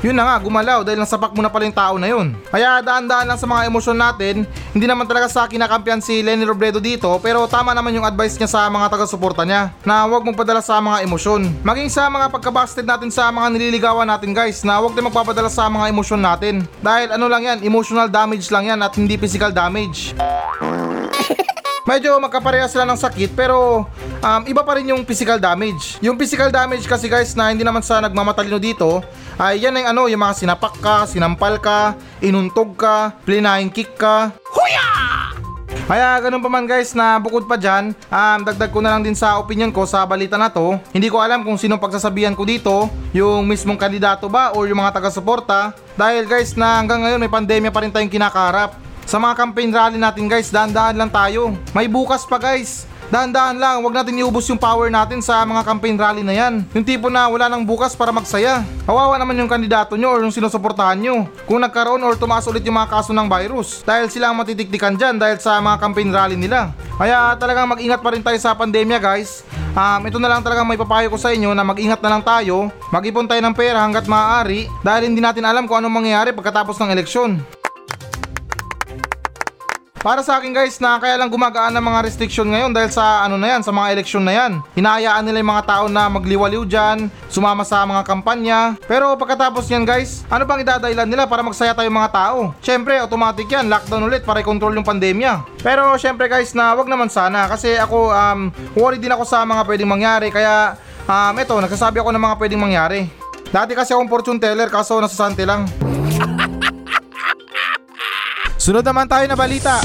Yun 0.00 0.16
na 0.16 0.24
nga, 0.24 0.36
gumalaw 0.40 0.80
dahil 0.80 0.96
nasapak 0.96 1.36
mo 1.36 1.44
na 1.44 1.52
pala 1.52 1.68
yung 1.68 1.76
tao 1.76 2.00
na 2.00 2.08
yun. 2.08 2.32
Kaya 2.48 2.80
daan-daan 2.80 3.28
lang 3.28 3.36
sa 3.36 3.44
mga 3.44 3.68
emosyon 3.68 4.00
natin, 4.00 4.48
hindi 4.72 4.86
naman 4.88 5.04
talaga 5.04 5.28
sa 5.28 5.44
akin 5.44 5.60
nakampiyan 5.60 6.00
si 6.00 6.24
Lenny 6.24 6.48
Robredo 6.48 6.80
dito 6.80 7.20
pero 7.20 7.44
tama 7.44 7.76
naman 7.76 7.92
yung 7.92 8.08
advice 8.08 8.40
niya 8.40 8.48
sa 8.48 8.64
mga 8.72 8.88
taga-suporta 8.88 9.44
niya 9.44 9.76
na 9.84 10.08
huwag 10.08 10.24
mong 10.24 10.40
padala 10.40 10.64
sa 10.64 10.80
mga 10.80 11.04
emosyon. 11.04 11.52
Maging 11.60 11.92
sa 11.92 12.08
mga 12.08 12.32
pagkabasted 12.32 12.88
natin 12.88 13.12
sa 13.12 13.28
mga 13.28 13.52
nililigawan 13.52 14.08
natin 14.08 14.32
guys 14.32 14.64
na 14.64 14.80
huwag 14.80 14.96
din 14.96 15.04
magpapadala 15.04 15.52
sa 15.52 15.68
mga 15.68 15.92
emosyon 15.92 16.20
natin. 16.24 16.64
Dahil 16.80 17.12
ano 17.12 17.28
lang 17.28 17.44
yan, 17.44 17.58
emotional 17.60 18.08
damage 18.08 18.48
lang 18.48 18.72
yan 18.72 18.80
at 18.80 18.96
hindi 18.96 19.20
physical 19.20 19.52
damage. 19.52 20.16
Medyo 21.90 22.22
magkapareha 22.22 22.70
sila 22.70 22.86
ng 22.86 22.94
sakit 22.94 23.34
pero 23.34 23.82
um, 24.22 24.42
iba 24.46 24.62
pa 24.62 24.78
rin 24.78 24.94
yung 24.94 25.02
physical 25.02 25.42
damage. 25.42 25.98
Yung 25.98 26.14
physical 26.14 26.46
damage 26.46 26.86
kasi 26.86 27.10
guys 27.10 27.34
na 27.34 27.50
hindi 27.50 27.66
naman 27.66 27.82
sa 27.82 27.98
nagmamatalino 27.98 28.62
dito 28.62 29.02
ay 29.34 29.66
yan 29.66 29.74
ang 29.74 29.98
ano, 29.98 30.06
yung 30.06 30.22
mga 30.22 30.38
sinapak 30.38 30.78
ka, 30.78 31.02
sinampal 31.10 31.58
ka, 31.58 31.98
inuntog 32.22 32.78
ka, 32.78 33.10
plinahing 33.26 33.74
kick 33.74 33.98
ka. 33.98 34.30
Huya! 34.54 34.86
Kaya 35.90 36.22
ganun 36.22 36.38
pa 36.38 36.46
man 36.46 36.62
guys 36.62 36.94
na 36.94 37.18
bukod 37.18 37.50
pa 37.50 37.58
dyan, 37.58 37.90
um, 38.06 38.38
dagdag 38.46 38.70
ko 38.70 38.78
na 38.78 38.94
lang 38.94 39.02
din 39.02 39.18
sa 39.18 39.42
opinion 39.42 39.74
ko 39.74 39.82
sa 39.82 40.06
balita 40.06 40.38
na 40.38 40.46
to. 40.46 40.78
Hindi 40.94 41.10
ko 41.10 41.18
alam 41.18 41.42
kung 41.42 41.58
sinong 41.58 41.82
pagsasabihan 41.82 42.38
ko 42.38 42.46
dito, 42.46 42.86
yung 43.10 43.50
mismong 43.50 43.74
kandidato 43.74 44.30
ba 44.30 44.54
or 44.54 44.70
yung 44.70 44.78
mga 44.78 44.94
taga-suporta. 44.94 45.74
Dahil 45.98 46.22
guys 46.30 46.54
na 46.54 46.78
hanggang 46.78 47.02
ngayon 47.02 47.18
may 47.18 47.26
pandemya 47.26 47.74
pa 47.74 47.82
rin 47.82 47.90
tayong 47.90 48.14
kinakaharap. 48.14 48.78
Sa 49.10 49.18
mga 49.18 49.34
campaign 49.42 49.74
rally 49.74 49.98
natin 49.98 50.30
guys, 50.30 50.54
dahan-dahan 50.54 50.94
lang 50.94 51.10
tayo. 51.10 51.50
May 51.74 51.90
bukas 51.90 52.22
pa 52.22 52.38
guys. 52.38 52.86
Dahan-dahan 53.10 53.58
lang, 53.58 53.82
wag 53.82 53.90
natin 53.90 54.22
iubos 54.22 54.46
yung 54.46 54.62
power 54.62 54.86
natin 54.86 55.18
sa 55.18 55.42
mga 55.42 55.66
campaign 55.66 55.98
rally 55.98 56.22
na 56.22 56.30
yan. 56.30 56.62
Yung 56.70 56.86
tipo 56.86 57.10
na 57.10 57.26
wala 57.26 57.50
nang 57.50 57.66
bukas 57.66 57.98
para 57.98 58.14
magsaya. 58.14 58.62
Kawawa 58.86 59.18
naman 59.18 59.34
yung 59.34 59.50
kandidato 59.50 59.98
nyo 59.98 60.14
or 60.14 60.22
yung 60.22 60.30
sinusuportahan 60.30 60.94
nyo. 60.94 61.26
Kung 61.42 61.58
nagkaroon 61.58 61.98
or 62.06 62.14
tumaas 62.14 62.46
ulit 62.46 62.62
yung 62.62 62.78
mga 62.78 62.86
kaso 62.86 63.10
ng 63.10 63.26
virus. 63.26 63.82
Dahil 63.82 64.06
sila 64.14 64.30
ang 64.30 64.38
matitiktikan 64.38 64.94
dyan 64.94 65.18
dahil 65.18 65.42
sa 65.42 65.58
mga 65.58 65.82
campaign 65.82 66.14
rally 66.14 66.38
nila. 66.38 66.70
Kaya 66.94 67.34
talagang 67.34 67.66
mag-ingat 67.66 67.98
pa 67.98 68.14
rin 68.14 68.22
tayo 68.22 68.38
sa 68.38 68.54
pandemya 68.54 69.02
guys. 69.02 69.42
Um, 69.74 70.06
ito 70.06 70.22
na 70.22 70.30
lang 70.30 70.46
talagang 70.46 70.70
may 70.70 70.78
papayo 70.78 71.10
ko 71.10 71.18
sa 71.18 71.34
inyo 71.34 71.50
na 71.50 71.66
mag-ingat 71.66 71.98
na 71.98 72.14
lang 72.14 72.22
tayo. 72.22 72.70
Mag-ipon 72.94 73.26
tayo 73.26 73.42
ng 73.42 73.58
pera 73.58 73.82
hanggat 73.82 74.06
maaari 74.06 74.70
dahil 74.86 75.10
hindi 75.10 75.18
natin 75.18 75.42
alam 75.42 75.66
kung 75.66 75.82
anong 75.82 75.98
mangyayari 75.98 76.30
pagkatapos 76.30 76.78
ng 76.78 76.94
eleksyon. 76.94 77.59
Para 80.00 80.24
sa 80.24 80.40
akin 80.40 80.56
guys 80.56 80.80
na 80.80 80.96
kaya 80.96 81.20
lang 81.20 81.28
gumagaan 81.28 81.76
ng 81.76 81.84
mga 81.84 82.08
restriction 82.08 82.48
ngayon 82.48 82.72
dahil 82.72 82.88
sa 82.88 83.20
ano 83.20 83.36
na 83.36 83.52
yan, 83.52 83.60
sa 83.60 83.68
mga 83.68 84.00
eleksyon 84.00 84.24
na 84.24 84.32
yan. 84.32 84.64
Hinahayaan 84.72 85.20
nila 85.28 85.44
yung 85.44 85.52
mga 85.52 85.66
tao 85.68 85.84
na 85.92 86.08
magliwaliw 86.08 86.64
dyan, 86.64 87.12
sumama 87.28 87.68
sa 87.68 87.84
mga 87.84 88.08
kampanya. 88.08 88.80
Pero 88.88 89.12
pagkatapos 89.20 89.68
yan 89.68 89.84
guys, 89.84 90.24
ano 90.32 90.48
bang 90.48 90.64
idadailan 90.64 91.04
nila 91.04 91.28
para 91.28 91.44
magsaya 91.44 91.76
tayo 91.76 91.92
mga 91.92 92.16
tao? 92.16 92.56
Syempre 92.64 92.96
automatic 92.96 93.44
yan, 93.52 93.68
lockdown 93.68 94.08
ulit 94.08 94.24
para 94.24 94.40
i-control 94.40 94.72
yung 94.72 94.88
pandemya. 94.88 95.44
Pero 95.60 95.92
syempre 96.00 96.32
guys 96.32 96.56
na 96.56 96.72
wag 96.72 96.88
naman 96.88 97.12
sana 97.12 97.44
kasi 97.44 97.76
ako 97.76 98.08
um, 98.08 98.48
worried 98.72 99.04
din 99.04 99.12
ako 99.12 99.28
sa 99.28 99.44
mga 99.44 99.68
pwedeng 99.68 99.92
mangyari 99.92 100.32
kaya 100.32 100.80
um, 101.04 101.36
eto, 101.36 101.60
nagsasabi 101.60 102.00
ako 102.00 102.08
ng 102.16 102.24
mga 102.24 102.36
pwedeng 102.40 102.64
mangyari. 102.64 103.00
Dati 103.52 103.76
kasi 103.76 103.92
akong 103.92 104.08
fortune 104.08 104.40
teller 104.40 104.72
kaso 104.72 104.96
nasasante 104.96 105.44
lang. 105.44 105.68
Sunod 108.60 108.84
naman 108.84 109.08
tayo 109.08 109.24
na 109.24 109.32
balita. 109.32 109.80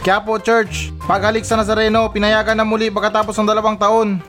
Quiapo 0.00 0.40
Church, 0.40 0.88
paghalik 1.04 1.44
sa 1.44 1.52
Nazareno, 1.52 2.08
pinayagan 2.08 2.56
na 2.56 2.64
muli 2.64 2.88
pagkatapos 2.88 3.36
ng 3.36 3.44
dalawang 3.44 3.76
taon. 3.76 4.24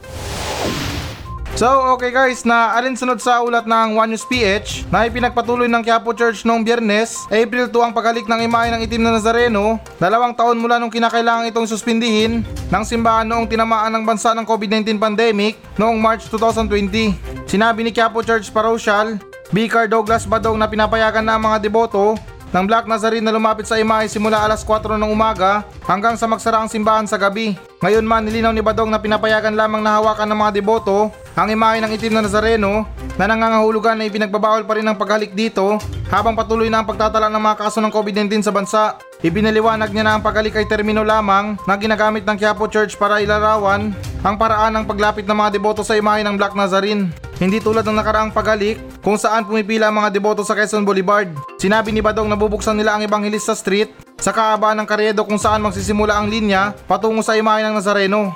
So, 1.55 1.95
okay 1.95 2.11
guys, 2.11 2.43
na 2.43 2.75
alinsunod 2.75 3.23
sa 3.23 3.39
ulat 3.39 3.63
ng 3.63 3.95
One 3.95 4.11
News 4.11 4.27
PH 4.27 4.91
na 4.91 5.07
ipinagpatuloy 5.07 5.71
ng 5.71 5.79
Quiapo 5.87 6.11
Church 6.11 6.43
noong 6.43 6.67
biyernes, 6.67 7.31
April 7.31 7.71
2 7.71 7.79
ang 7.79 7.93
paghalik 7.95 8.27
ng 8.27 8.43
imahe 8.43 8.75
ng 8.75 8.83
itim 8.83 9.07
na 9.07 9.15
Nazareno, 9.15 9.79
dalawang 9.95 10.35
taon 10.35 10.59
mula 10.59 10.83
nung 10.83 10.91
kinakailangan 10.91 11.47
itong 11.47 11.65
suspindihin 11.65 12.43
ng 12.43 12.83
simbahan 12.83 13.23
noong 13.23 13.47
tinamaan 13.47 13.95
ng 13.95 14.03
bansa 14.03 14.35
ng 14.35 14.43
COVID-19 14.43 14.99
pandemic 14.99 15.55
noong 15.79 15.95
March 15.95 16.27
2020. 16.27 17.47
Sinabi 17.47 17.87
ni 17.87 17.95
Quiapo 17.95 18.19
Church 18.19 18.51
Parochial, 18.51 19.15
Vicar 19.47 19.87
Douglas 19.87 20.27
Badong 20.27 20.59
na 20.59 20.67
pinapayagan 20.67 21.23
na 21.23 21.39
ang 21.39 21.43
mga 21.47 21.63
deboto 21.63 22.19
ng 22.51 22.63
Black 22.67 22.83
Nazarene 22.83 23.23
na 23.23 23.31
lumapit 23.31 23.63
sa 23.63 23.79
imahe 23.79 24.11
simula 24.11 24.43
alas 24.43 24.59
4 24.63 24.99
ng 24.99 25.07
umaga 25.07 25.63
hanggang 25.87 26.19
sa 26.19 26.27
magsara 26.27 26.59
ang 26.59 26.67
simbahan 26.67 27.07
sa 27.07 27.15
gabi. 27.15 27.55
Ngayon 27.79 28.03
man 28.03 28.27
nilinaw 28.27 28.51
ni 28.51 28.59
Badong 28.59 28.91
na 28.91 28.99
pinapayagan 28.99 29.55
lamang 29.55 29.79
na 29.79 29.99
hawakan 29.99 30.27
ng 30.27 30.39
mga 30.43 30.51
deboto 30.59 31.11
ang 31.37 31.53
imahe 31.53 31.77
ng 31.77 31.93
itim 31.93 32.17
na 32.17 32.25
Nazareno 32.25 32.89
na 33.13 33.29
nangangahulugan 33.29 33.93
na 33.93 34.09
ipinagbabawal 34.09 34.65
pa 34.65 34.73
rin 34.73 34.89
ang 34.89 34.97
paghalik 34.97 35.37
dito 35.37 35.77
habang 36.09 36.33
patuloy 36.33 36.65
na 36.65 36.81
ang 36.81 36.89
pagtatala 36.89 37.29
ng 37.29 37.37
mga 37.37 37.57
kaso 37.61 37.77
ng 37.77 37.93
COVID-19 37.93 38.41
sa 38.41 38.49
bansa. 38.49 38.81
Ibinaliwanag 39.21 39.93
niya 39.93 40.01
na 40.01 40.11
ang 40.17 40.25
paghalik 40.25 40.57
ay 40.57 40.65
termino 40.65 41.05
lamang 41.05 41.53
na 41.69 41.77
ginagamit 41.77 42.25
ng 42.25 42.37
Quiapo 42.41 42.65
Church 42.65 42.97
para 42.97 43.21
ilarawan 43.21 43.93
ang 44.25 44.35
paraan 44.37 44.81
ng 44.81 44.85
paglapit 44.89 45.29
ng 45.29 45.37
mga 45.37 45.61
deboto 45.61 45.85
sa 45.85 45.93
imahe 45.93 46.25
ng 46.25 46.41
Black 46.41 46.57
Nazarene. 46.57 47.13
Hindi 47.37 47.61
tulad 47.61 47.85
ng 47.85 47.97
nakaraang 48.01 48.33
paghalik 48.33 48.81
kung 49.05 49.17
saan 49.17 49.45
pumipila 49.45 49.93
ang 49.93 50.01
mga 50.01 50.09
deboto 50.09 50.41
sa 50.41 50.57
Quezon 50.57 50.81
Boulevard. 50.81 51.29
Sinabi 51.61 51.93
ni 51.93 52.01
Badong 52.01 52.25
na 52.25 52.37
bubuksan 52.37 52.73
nila 52.73 52.97
ang 52.97 53.05
Evangelista 53.05 53.53
Street 53.53 53.93
sa 54.17 54.33
kahabaan 54.33 54.81
ng 54.81 54.89
Karyedo 54.89 55.21
kung 55.21 55.37
saan 55.37 55.61
magsisimula 55.61 56.17
ang 56.17 56.33
linya 56.33 56.73
patungo 56.89 57.21
sa 57.21 57.37
imahe 57.37 57.61
ng 57.61 57.77
Nazareno. 57.77 58.33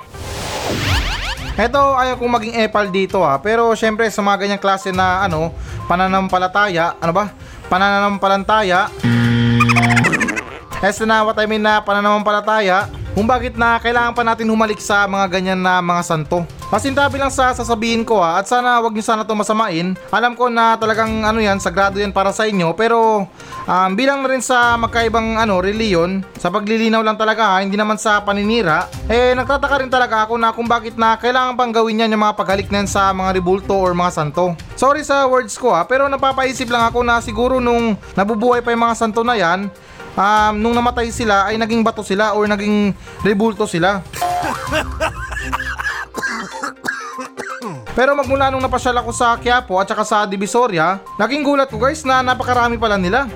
Eto 1.52 1.94
ayaw 2.00 2.16
kong 2.16 2.32
maging 2.40 2.56
epal 2.64 2.88
dito 2.88 3.20
ha 3.20 3.36
pero 3.36 3.76
syempre 3.76 4.08
sa 4.08 4.24
mga 4.24 4.48
ganyang 4.48 4.62
klase 4.62 4.88
na 4.88 5.20
ano 5.28 5.52
pananampalataya 5.84 6.96
ano 6.96 7.12
ba? 7.12 7.28
Pananampalantaya 7.68 8.88
As 10.82 10.98
na 11.04 11.22
what 11.22 11.38
I 11.38 11.46
mean 11.46 11.62
na 11.62 11.78
pananampalataya 11.84 12.90
kung 13.12 13.28
bakit 13.28 13.60
na 13.60 13.76
kailangan 13.76 14.16
pa 14.16 14.24
natin 14.24 14.48
humalik 14.48 14.80
sa 14.80 15.04
mga 15.04 15.28
ganyan 15.28 15.60
na 15.60 15.84
mga 15.84 16.02
santo. 16.04 16.48
Pasintabi 16.72 17.20
lang 17.20 17.28
sa 17.28 17.52
sasabihin 17.52 18.00
ko 18.00 18.24
ha, 18.24 18.40
at 18.40 18.48
sana 18.48 18.80
wag 18.80 18.96
niyo 18.96 19.04
sana 19.04 19.28
to 19.28 19.36
masamain. 19.36 19.92
Alam 20.08 20.32
ko 20.32 20.48
na 20.48 20.80
talagang 20.80 21.20
ano 21.20 21.36
yan, 21.36 21.60
sagrado 21.60 22.00
yan 22.00 22.16
para 22.16 22.32
sa 22.32 22.48
inyo, 22.48 22.72
pero 22.72 23.28
um, 23.68 23.90
bilang 23.92 24.24
na 24.24 24.32
rin 24.32 24.40
sa 24.40 24.80
magkaibang 24.80 25.36
ano, 25.36 25.60
reliyon, 25.60 26.24
sa 26.40 26.48
paglilinaw 26.48 27.04
lang 27.04 27.20
talaga 27.20 27.52
ha, 27.52 27.56
hindi 27.60 27.76
naman 27.76 28.00
sa 28.00 28.24
paninira, 28.24 28.88
eh 29.04 29.36
nagtataka 29.36 29.84
rin 29.84 29.92
talaga 29.92 30.24
ako 30.24 30.40
na 30.40 30.56
kung 30.56 30.64
bakit 30.64 30.96
na 30.96 31.20
kailangan 31.20 31.60
pang 31.60 31.76
gawin 31.76 32.08
yan 32.08 32.16
yung 32.16 32.24
mga 32.24 32.40
paghalik 32.40 32.72
na 32.72 32.80
yan 32.80 32.88
sa 32.88 33.12
mga 33.12 33.36
rebulto 33.36 33.76
or 33.76 33.92
mga 33.92 34.08
santo. 34.08 34.56
Sorry 34.72 35.04
sa 35.04 35.28
words 35.28 35.52
ko 35.60 35.76
ha, 35.76 35.84
pero 35.84 36.08
napapaisip 36.08 36.72
lang 36.72 36.88
ako 36.88 37.04
na 37.04 37.20
siguro 37.20 37.60
nung 37.60 38.00
nabubuhay 38.16 38.64
pa 38.64 38.72
yung 38.72 38.88
mga 38.88 38.96
santo 38.96 39.20
na 39.20 39.36
yan, 39.36 39.68
um, 40.16 40.54
nung 40.58 40.74
namatay 40.76 41.08
sila 41.12 41.48
ay 41.48 41.56
naging 41.56 41.84
bato 41.84 42.04
sila 42.04 42.32
or 42.36 42.48
naging 42.48 42.96
rebulto 43.24 43.64
sila. 43.68 44.00
Pero 47.92 48.16
magmula 48.16 48.48
nung 48.48 48.64
napasyal 48.64 48.96
ako 49.04 49.12
sa 49.12 49.36
Quiapo 49.36 49.76
at 49.76 49.84
saka 49.84 50.04
sa 50.08 50.24
Divisoria, 50.24 50.96
naging 51.20 51.44
gulat 51.44 51.68
ko 51.68 51.76
guys 51.76 52.00
na 52.08 52.24
napakarami 52.24 52.80
pala 52.80 52.96
nila. 52.96 53.28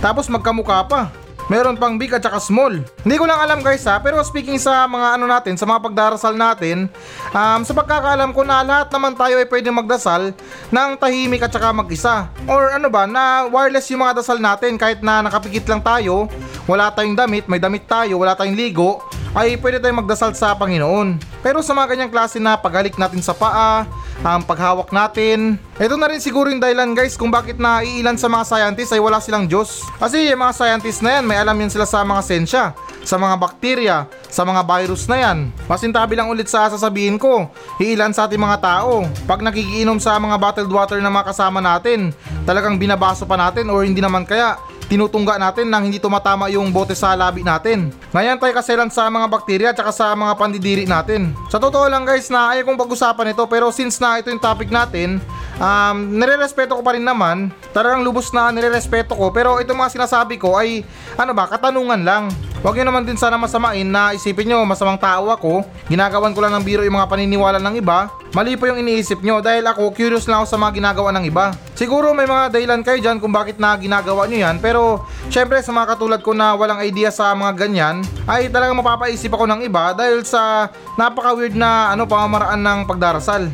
Tapos 0.00 0.32
magkamukha 0.32 0.80
pa. 0.88 1.12
Meron 1.46 1.78
pang 1.78 1.94
big 1.94 2.10
at 2.10 2.26
saka 2.26 2.42
small. 2.42 2.82
Hindi 3.06 3.16
ko 3.22 3.24
lang 3.24 3.38
alam 3.38 3.62
guys 3.62 3.86
ha, 3.86 4.02
pero 4.02 4.18
speaking 4.26 4.58
sa 4.58 4.82
mga 4.90 5.14
ano 5.14 5.30
natin, 5.30 5.54
sa 5.54 5.62
mga 5.62 5.78
pagdarasal 5.78 6.34
natin, 6.34 6.90
um, 7.30 7.60
sa 7.62 7.70
pagkakaalam 7.70 8.34
ko 8.34 8.42
na 8.42 8.66
lahat 8.66 8.90
naman 8.90 9.14
tayo 9.14 9.38
ay 9.38 9.46
pwede 9.46 9.70
magdasal 9.70 10.34
ng 10.74 10.90
tahimik 10.98 11.46
at 11.46 11.54
saka 11.54 11.70
mag-isa. 11.70 12.26
Or 12.50 12.74
ano 12.74 12.90
ba, 12.90 13.06
na 13.06 13.46
wireless 13.46 13.86
yung 13.94 14.02
mga 14.02 14.18
dasal 14.22 14.42
natin 14.42 14.74
kahit 14.74 15.06
na 15.06 15.22
nakapikit 15.22 15.70
lang 15.70 15.78
tayo, 15.86 16.26
wala 16.66 16.90
tayong 16.90 17.14
damit, 17.14 17.46
may 17.46 17.62
damit 17.62 17.86
tayo, 17.86 18.18
wala 18.18 18.34
tayong 18.34 18.58
ligo, 18.58 18.98
ay 19.38 19.54
pwede 19.62 19.78
tayong 19.78 20.02
magdasal 20.02 20.34
sa 20.34 20.58
Panginoon. 20.58 21.22
Pero 21.46 21.62
sa 21.62 21.78
mga 21.78 21.94
ganyang 21.94 22.10
klase 22.10 22.42
na 22.42 22.58
paghalik 22.58 22.98
natin 22.98 23.22
sa 23.22 23.30
paa, 23.30 23.86
ang 24.26 24.42
paghawak 24.42 24.90
natin, 24.90 25.54
ito 25.78 25.94
na 25.94 26.10
rin 26.10 26.18
siguro 26.18 26.50
yung 26.50 26.58
dahilan 26.58 26.98
guys 26.98 27.14
kung 27.14 27.30
bakit 27.30 27.62
na 27.62 27.86
iilan 27.86 28.18
sa 28.18 28.26
mga 28.26 28.42
scientists 28.42 28.90
ay 28.90 28.98
wala 28.98 29.22
silang 29.22 29.46
Diyos. 29.46 29.86
Kasi 30.02 30.26
yung 30.26 30.42
mga 30.42 30.50
scientists 30.50 30.98
na 30.98 31.20
yan, 31.20 31.24
may 31.30 31.38
alam 31.38 31.54
yan 31.54 31.70
sila 31.70 31.86
sa 31.86 32.02
mga 32.02 32.22
sensya, 32.26 32.74
sa 33.06 33.14
mga 33.22 33.38
bakterya, 33.38 33.96
sa 34.26 34.42
mga 34.42 34.66
virus 34.66 35.06
na 35.06 35.22
yan. 35.22 35.54
Masintabi 35.70 36.18
lang 36.18 36.26
ulit 36.26 36.50
sa 36.50 36.66
sasabihin 36.66 37.22
ko, 37.22 37.46
iilan 37.78 38.10
sa 38.10 38.26
ating 38.26 38.42
mga 38.42 38.58
tao. 38.58 39.06
Pag 39.30 39.46
nakikiinom 39.46 40.02
sa 40.02 40.18
mga 40.18 40.42
bottled 40.42 40.74
water 40.74 40.98
na 40.98 41.06
mga 41.06 41.30
kasama 41.30 41.62
natin, 41.62 42.10
talagang 42.42 42.82
binabaso 42.82 43.30
pa 43.30 43.38
natin 43.38 43.70
or 43.70 43.86
hindi 43.86 44.02
naman 44.02 44.26
kaya, 44.26 44.58
tinutungga 44.86 45.38
natin 45.38 45.66
nang 45.70 45.86
hindi 45.86 45.98
tumatama 45.98 46.46
yung 46.50 46.70
bote 46.70 46.94
sa 46.94 47.18
labi 47.18 47.42
natin. 47.42 47.90
Ngayon 48.14 48.38
tayo 48.38 48.52
kaselan 48.54 48.90
sa 48.90 49.10
mga 49.10 49.26
bakterya 49.26 49.68
at 49.74 49.82
sa 49.90 50.14
mga 50.14 50.32
pandidiri 50.38 50.84
natin. 50.86 51.34
Sa 51.50 51.58
totoo 51.58 51.90
lang 51.90 52.06
guys 52.06 52.30
na 52.30 52.54
ayaw 52.54 52.70
kong 52.70 52.80
pag-usapan 52.86 53.34
ito 53.34 53.44
pero 53.50 53.70
since 53.74 53.98
na 53.98 54.22
ito 54.22 54.30
yung 54.30 54.42
topic 54.42 54.70
natin, 54.70 55.18
um, 55.58 55.96
nire-respeto 56.14 56.78
ko 56.78 56.82
pa 56.86 56.94
rin 56.94 57.02
naman. 57.02 57.50
Talagang 57.74 58.06
lubos 58.06 58.30
na 58.30 58.50
nire-respeto 58.54 59.18
ko 59.18 59.34
pero 59.34 59.58
itong 59.58 59.78
mga 59.78 59.92
sinasabi 59.98 60.38
ko 60.38 60.54
ay 60.54 60.86
ano 61.18 61.34
ba, 61.34 61.50
katanungan 61.50 62.00
lang. 62.06 62.30
Huwag 62.66 62.82
nyo 62.82 62.90
naman 62.90 63.06
din 63.06 63.14
sana 63.14 63.38
masamain 63.38 63.86
na 63.86 64.10
isipin 64.10 64.50
nyo 64.50 64.66
masamang 64.66 64.98
tao 64.98 65.30
ako, 65.30 65.62
ginagawan 65.86 66.34
ko 66.34 66.42
lang 66.42 66.50
ng 66.50 66.66
biro 66.66 66.82
yung 66.82 66.98
mga 66.98 67.06
paniniwala 67.06 67.62
ng 67.62 67.78
iba, 67.78 68.10
mali 68.34 68.58
po 68.58 68.66
yung 68.66 68.82
iniisip 68.82 69.22
nyo 69.22 69.38
dahil 69.38 69.62
ako 69.70 69.94
curious 69.94 70.26
lang 70.26 70.42
ako 70.42 70.50
sa 70.50 70.58
mga 70.58 70.82
ginagawa 70.82 71.14
ng 71.14 71.30
iba. 71.30 71.54
Siguro 71.78 72.10
may 72.10 72.26
mga 72.26 72.50
dahilan 72.50 72.82
kayo 72.82 72.98
dyan 72.98 73.22
kung 73.22 73.30
bakit 73.30 73.62
na 73.62 73.78
ginagawa 73.78 74.26
nyo 74.26 74.50
yan 74.50 74.58
pero 74.58 75.06
syempre 75.30 75.62
sa 75.62 75.70
mga 75.70 75.94
katulad 75.94 76.18
ko 76.26 76.34
na 76.34 76.58
walang 76.58 76.82
idea 76.82 77.14
sa 77.14 77.30
mga 77.38 77.54
ganyan 77.54 78.02
ay 78.26 78.50
talagang 78.50 78.82
mapapaisip 78.82 79.30
ako 79.30 79.46
ng 79.46 79.62
iba 79.62 79.94
dahil 79.94 80.26
sa 80.26 80.66
napaka 80.98 81.38
weird 81.38 81.54
na 81.54 81.94
ano 81.94 82.02
pamamaraan 82.10 82.58
ng 82.66 82.78
pagdarasal. 82.90 83.46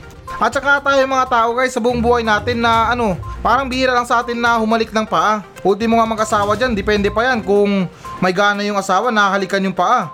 At 0.43 0.51
saka 0.51 0.83
tayo 0.83 1.07
mga 1.07 1.31
tao 1.31 1.55
guys 1.55 1.71
sa 1.71 1.79
buong 1.79 2.03
buhay 2.03 2.27
natin 2.27 2.59
na 2.59 2.91
ano, 2.91 3.15
parang 3.47 3.71
bihira 3.71 3.95
lang 3.95 4.03
sa 4.03 4.27
atin 4.27 4.35
na 4.35 4.59
humalik 4.59 4.91
ng 4.91 5.07
paa. 5.07 5.47
Ultimo 5.63 6.03
nga 6.03 6.11
mag-asawa 6.11 6.59
dyan, 6.59 6.75
depende 6.75 7.15
pa 7.15 7.31
yan 7.31 7.47
kung 7.47 7.87
may 8.19 8.35
gana 8.35 8.59
yung 8.67 8.75
asawa 8.75 9.15
na 9.15 9.31
halikan 9.31 9.63
yung 9.63 9.71
paa. 9.71 10.11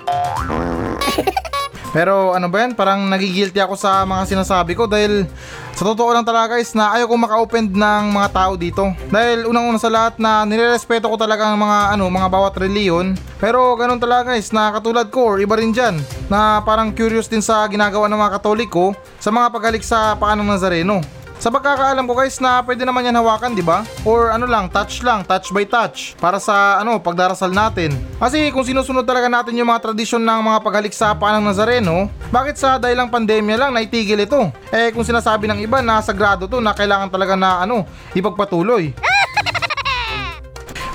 Pero 1.97 2.37
ano 2.37 2.53
ba 2.53 2.61
yan, 2.61 2.77
parang 2.77 3.09
nagigilty 3.09 3.57
ako 3.57 3.73
sa 3.73 4.05
mga 4.05 4.29
sinasabi 4.29 4.77
ko 4.77 4.85
dahil 4.85 5.25
sa 5.73 5.89
totoo 5.89 6.13
lang 6.13 6.27
talaga 6.27 6.59
guys 6.59 6.77
na 6.77 6.93
ayaw 6.93 7.09
kong 7.09 7.25
maka-open 7.25 7.65
ng 7.73 8.05
mga 8.13 8.29
tao 8.29 8.53
dito. 8.61 8.85
Dahil 9.09 9.49
unang-una 9.49 9.81
sa 9.81 9.89
lahat 9.89 10.21
na 10.21 10.45
nirerespeto 10.45 11.09
ko 11.09 11.17
talaga 11.17 11.49
ang 11.49 11.57
mga 11.57 11.97
ano, 11.97 12.05
mga 12.13 12.29
bawat 12.29 12.55
reliyon. 12.61 13.17
Pero 13.41 13.79
ganun 13.79 14.03
talaga 14.03 14.35
guys 14.35 14.53
na 14.53 14.75
katulad 14.75 15.09
ko 15.09 15.33
or 15.33 15.37
iba 15.39 15.57
rin 15.57 15.73
dyan 15.73 15.97
na 16.29 16.61
parang 16.67 16.93
curious 16.93 17.31
din 17.31 17.41
sa 17.41 17.65
ginagawa 17.71 18.11
ng 18.11 18.19
mga 18.19 18.35
katoliko 18.43 18.93
sa 19.29 19.37
mga 19.37 19.53
paghalik 19.53 19.85
sa 19.85 20.17
paanong 20.17 20.57
Nazareno. 20.57 21.05
Sa 21.37 21.53
pagkakaalam 21.53 22.09
ko 22.09 22.17
guys 22.17 22.41
na 22.41 22.65
pwede 22.65 22.89
naman 22.89 23.05
yan 23.05 23.21
hawakan, 23.21 23.53
di 23.53 23.61
ba? 23.61 23.85
Or 24.09 24.33
ano 24.33 24.49
lang, 24.49 24.73
touch 24.73 25.05
lang, 25.05 25.21
touch 25.21 25.53
by 25.53 25.69
touch 25.69 26.17
para 26.17 26.41
sa 26.41 26.81
ano, 26.81 26.97
pagdarasal 26.97 27.53
natin. 27.53 27.93
Kasi 28.17 28.49
kung 28.57 28.65
sinusunod 28.65 29.05
talaga 29.05 29.29
natin 29.29 29.53
yung 29.61 29.69
mga 29.69 29.85
tradisyon 29.85 30.25
ng 30.25 30.41
mga 30.49 30.59
paghalik 30.65 30.97
sa 30.97 31.13
panang 31.13 31.45
Nazareno, 31.45 32.09
bakit 32.33 32.57
sa 32.57 32.81
dahilang 32.81 33.13
pandemya 33.13 33.69
lang 33.69 33.77
naitigil 33.77 34.25
ito? 34.25 34.49
Eh 34.73 34.97
kung 34.97 35.05
sinasabi 35.05 35.45
ng 35.45 35.61
iba 35.61 35.85
na 35.85 36.01
sagrado 36.01 36.49
to 36.49 36.65
na 36.65 36.73
kailangan 36.73 37.13
talaga 37.13 37.37
na 37.37 37.69
ano, 37.69 37.85
ipagpatuloy. 38.17 38.97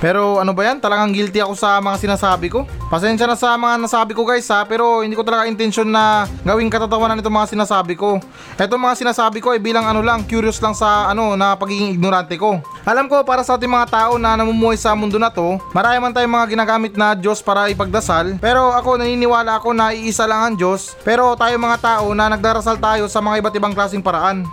Pero 0.03 0.43
ano 0.43 0.51
ba 0.51 0.67
yan? 0.67 0.83
Talagang 0.83 1.15
guilty 1.15 1.39
ako 1.39 1.55
sa 1.55 1.79
mga 1.79 1.95
sinasabi 1.95 2.51
ko. 2.51 2.67
Pasensya 2.91 3.23
na 3.23 3.39
sa 3.39 3.55
mga 3.55 3.87
nasabi 3.87 4.11
ko 4.11 4.27
guys 4.27 4.43
ha, 4.51 4.67
pero 4.67 4.99
hindi 4.99 5.15
ko 5.15 5.23
talaga 5.23 5.47
intensyon 5.47 5.87
na 5.87 6.27
gawing 6.43 6.67
katatawanan 6.67 7.23
itong 7.23 7.31
mga 7.31 7.55
sinasabi 7.55 7.95
ko. 7.95 8.19
Etong 8.59 8.83
mga 8.83 8.99
sinasabi 8.99 9.39
ko 9.39 9.55
ay 9.55 9.63
bilang 9.63 9.87
ano 9.87 10.03
lang, 10.03 10.27
curious 10.27 10.59
lang 10.59 10.75
sa 10.75 11.07
ano 11.07 11.39
na 11.39 11.55
pagiging 11.55 11.95
ignorante 11.95 12.35
ko. 12.35 12.59
Alam 12.83 13.07
ko 13.07 13.23
para 13.23 13.47
sa 13.47 13.55
ating 13.55 13.71
mga 13.71 13.87
tao 13.87 14.19
na 14.19 14.35
namumuhay 14.35 14.75
sa 14.75 14.91
mundo 14.91 15.15
na 15.15 15.31
to, 15.31 15.55
marami 15.71 16.03
man 16.03 16.11
tayong 16.11 16.35
mga 16.35 16.51
ginagamit 16.51 16.99
na 16.99 17.15
Diyos 17.15 17.39
para 17.39 17.71
ipagdasal. 17.71 18.35
Pero 18.43 18.75
ako 18.75 18.99
naniniwala 18.99 19.63
ako 19.63 19.71
na 19.71 19.95
iisa 19.95 20.27
lang 20.27 20.51
ang 20.51 20.55
Diyos. 20.59 20.99
Pero 21.07 21.31
tayo 21.39 21.55
mga 21.55 21.79
tao 21.79 22.11
na 22.11 22.27
nagdarasal 22.27 22.75
tayo 22.75 23.07
sa 23.07 23.23
mga 23.23 23.39
iba't 23.39 23.55
ibang 23.55 23.71
klaseng 23.71 24.03
paraan. 24.03 24.43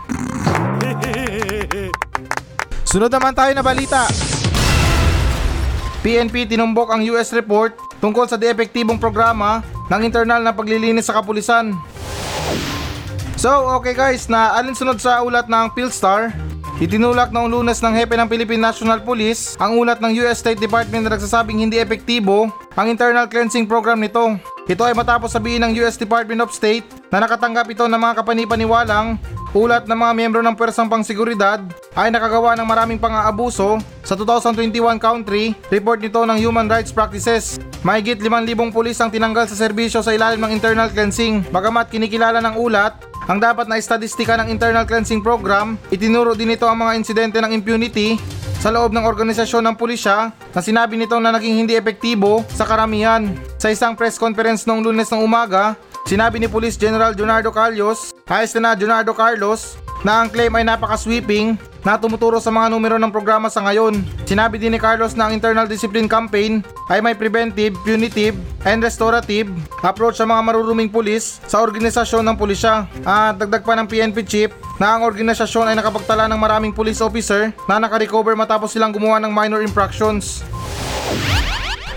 Sunod 2.90 3.10
naman 3.10 3.34
tayo 3.34 3.50
na 3.50 3.66
balita. 3.66 4.29
PNP 6.00 6.48
tinumbok 6.48 6.96
ang 6.96 7.04
US 7.12 7.28
report 7.36 7.76
tungkol 8.00 8.24
sa 8.24 8.40
deepektibong 8.40 8.96
programa 8.96 9.60
ng 9.92 10.00
internal 10.00 10.40
na 10.40 10.56
paglilinis 10.56 11.12
sa 11.12 11.20
kapulisan. 11.20 11.76
So, 13.36 13.52
okay 13.76 13.92
guys, 13.92 14.28
na 14.28 14.56
alinsunod 14.56 14.96
sa 14.96 15.20
ulat 15.20 15.48
ng 15.48 15.72
Philstar, 15.76 16.32
itinulak 16.80 17.32
noong 17.32 17.52
lunes 17.52 17.84
ng 17.84 17.92
hepe 17.92 18.16
ng 18.16 18.28
Philippine 18.32 18.64
National 18.64 19.04
Police 19.04 19.60
ang 19.60 19.76
ulat 19.76 20.00
ng 20.00 20.12
US 20.24 20.40
State 20.40 20.60
Department 20.60 21.04
na 21.04 21.16
nagsasabing 21.16 21.60
hindi 21.60 21.76
epektibo 21.76 22.48
ang 22.76 22.86
internal 22.88 23.28
cleansing 23.28 23.68
program 23.68 24.00
nito. 24.00 24.40
Ito 24.70 24.86
ay 24.86 24.94
matapos 24.94 25.34
sabihin 25.34 25.66
ng 25.66 25.74
US 25.82 25.98
Department 25.98 26.46
of 26.46 26.54
State 26.54 26.86
na 27.10 27.18
nakatanggap 27.18 27.66
ito 27.74 27.90
ng 27.90 27.98
mga 27.98 28.22
kapanipaniwalang 28.22 29.18
ulat 29.50 29.90
ng 29.90 29.98
mga 29.98 30.12
miyembro 30.14 30.40
ng 30.46 30.54
pwersang 30.54 30.86
pangseguridad 30.86 31.58
ay 31.98 32.06
nakagawa 32.14 32.54
ng 32.54 32.62
maraming 32.62 33.02
pang-aabuso 33.02 33.82
sa 34.06 34.14
2021 34.14 34.94
country 35.02 35.58
report 35.74 35.98
nito 35.98 36.22
ng 36.22 36.38
Human 36.38 36.70
Rights 36.70 36.94
Practices. 36.94 37.58
Mahigit 37.82 38.22
5,000 38.22 38.70
pulis 38.70 38.94
ang 39.02 39.10
tinanggal 39.10 39.50
sa 39.50 39.58
serbisyo 39.58 40.06
sa 40.06 40.14
ilalim 40.14 40.38
ng 40.38 40.54
internal 40.54 40.86
cleansing. 40.86 41.42
Bagamat 41.50 41.90
kinikilala 41.90 42.38
ng 42.38 42.54
ulat, 42.54 42.94
ang 43.26 43.42
dapat 43.42 43.66
na 43.66 43.74
estadistika 43.74 44.38
ng 44.38 44.54
internal 44.54 44.86
cleansing 44.86 45.18
program, 45.18 45.82
itinuro 45.90 46.38
din 46.38 46.54
ito 46.54 46.70
ang 46.70 46.78
mga 46.78 46.94
insidente 46.94 47.42
ng 47.42 47.50
impunity 47.50 48.22
sa 48.62 48.70
loob 48.70 48.94
ng 48.94 49.02
organisasyon 49.02 49.66
ng 49.66 49.74
pulisya 49.74 50.30
na 50.30 50.60
sinabi 50.62 50.94
nito 50.94 51.18
na 51.18 51.34
naging 51.34 51.58
hindi 51.58 51.74
epektibo 51.74 52.46
sa 52.54 52.62
karamihan. 52.62 53.49
Sa 53.60 53.68
isang 53.68 53.92
press 53.92 54.16
conference 54.16 54.64
noong 54.64 54.80
lunes 54.80 55.12
ng 55.12 55.20
umaga, 55.20 55.76
Sinabi 56.10 56.40
ni 56.40 56.48
Police 56.50 56.74
General 56.74 57.14
Leonardo 57.14 57.52
Carlos, 57.52 58.10
ayos 58.26 58.50
na 58.58 58.74
Leonardo 58.74 59.14
Carlos, 59.14 59.76
na 60.02 60.24
ang 60.24 60.32
claim 60.32 60.50
ay 60.56 60.64
napaka-sweeping 60.64 61.54
na 61.84 61.94
tumuturo 61.94 62.40
sa 62.40 62.50
mga 62.50 62.72
numero 62.72 62.96
ng 62.98 63.12
programa 63.12 63.46
sa 63.46 63.62
ngayon. 63.62 64.00
Sinabi 64.24 64.58
din 64.58 64.74
ni 64.74 64.80
Carlos 64.80 65.14
na 65.14 65.28
ang 65.28 65.38
internal 65.38 65.70
discipline 65.70 66.08
campaign 66.08 66.66
ay 66.90 66.98
may 67.04 67.14
preventive, 67.14 67.76
punitive, 67.84 68.34
and 68.64 68.80
restorative 68.82 69.46
approach 69.84 70.18
sa 70.18 70.26
mga 70.26 70.40
maruruming 70.40 70.90
pulis 70.90 71.38
sa 71.46 71.60
organisasyon 71.60 72.26
ng 72.26 72.36
pulisya. 72.36 72.90
At 73.04 73.38
dagdag 73.38 73.62
pa 73.62 73.78
ng 73.78 73.86
PNP 73.86 74.24
chief 74.26 74.50
na 74.82 74.98
ang 74.98 75.06
organisasyon 75.06 75.70
ay 75.70 75.76
nakapagtala 75.76 76.26
ng 76.26 76.40
maraming 76.40 76.74
police 76.74 76.98
officer 76.98 77.52
na 77.68 77.78
nakarecover 77.78 78.34
matapos 78.34 78.72
silang 78.72 78.90
gumawa 78.90 79.20
ng 79.20 79.30
minor 79.30 79.60
infractions. 79.62 80.42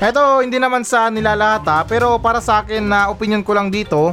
Eto, 0.04 0.44
hindi 0.44 0.60
naman 0.60 0.84
sa 0.84 1.08
nilalata, 1.08 1.88
pero 1.88 2.20
para 2.20 2.44
sa 2.44 2.60
akin 2.60 2.84
na 2.84 3.08
opinion 3.08 3.39
ko 3.39 3.56
lang 3.56 3.72
dito, 3.72 4.12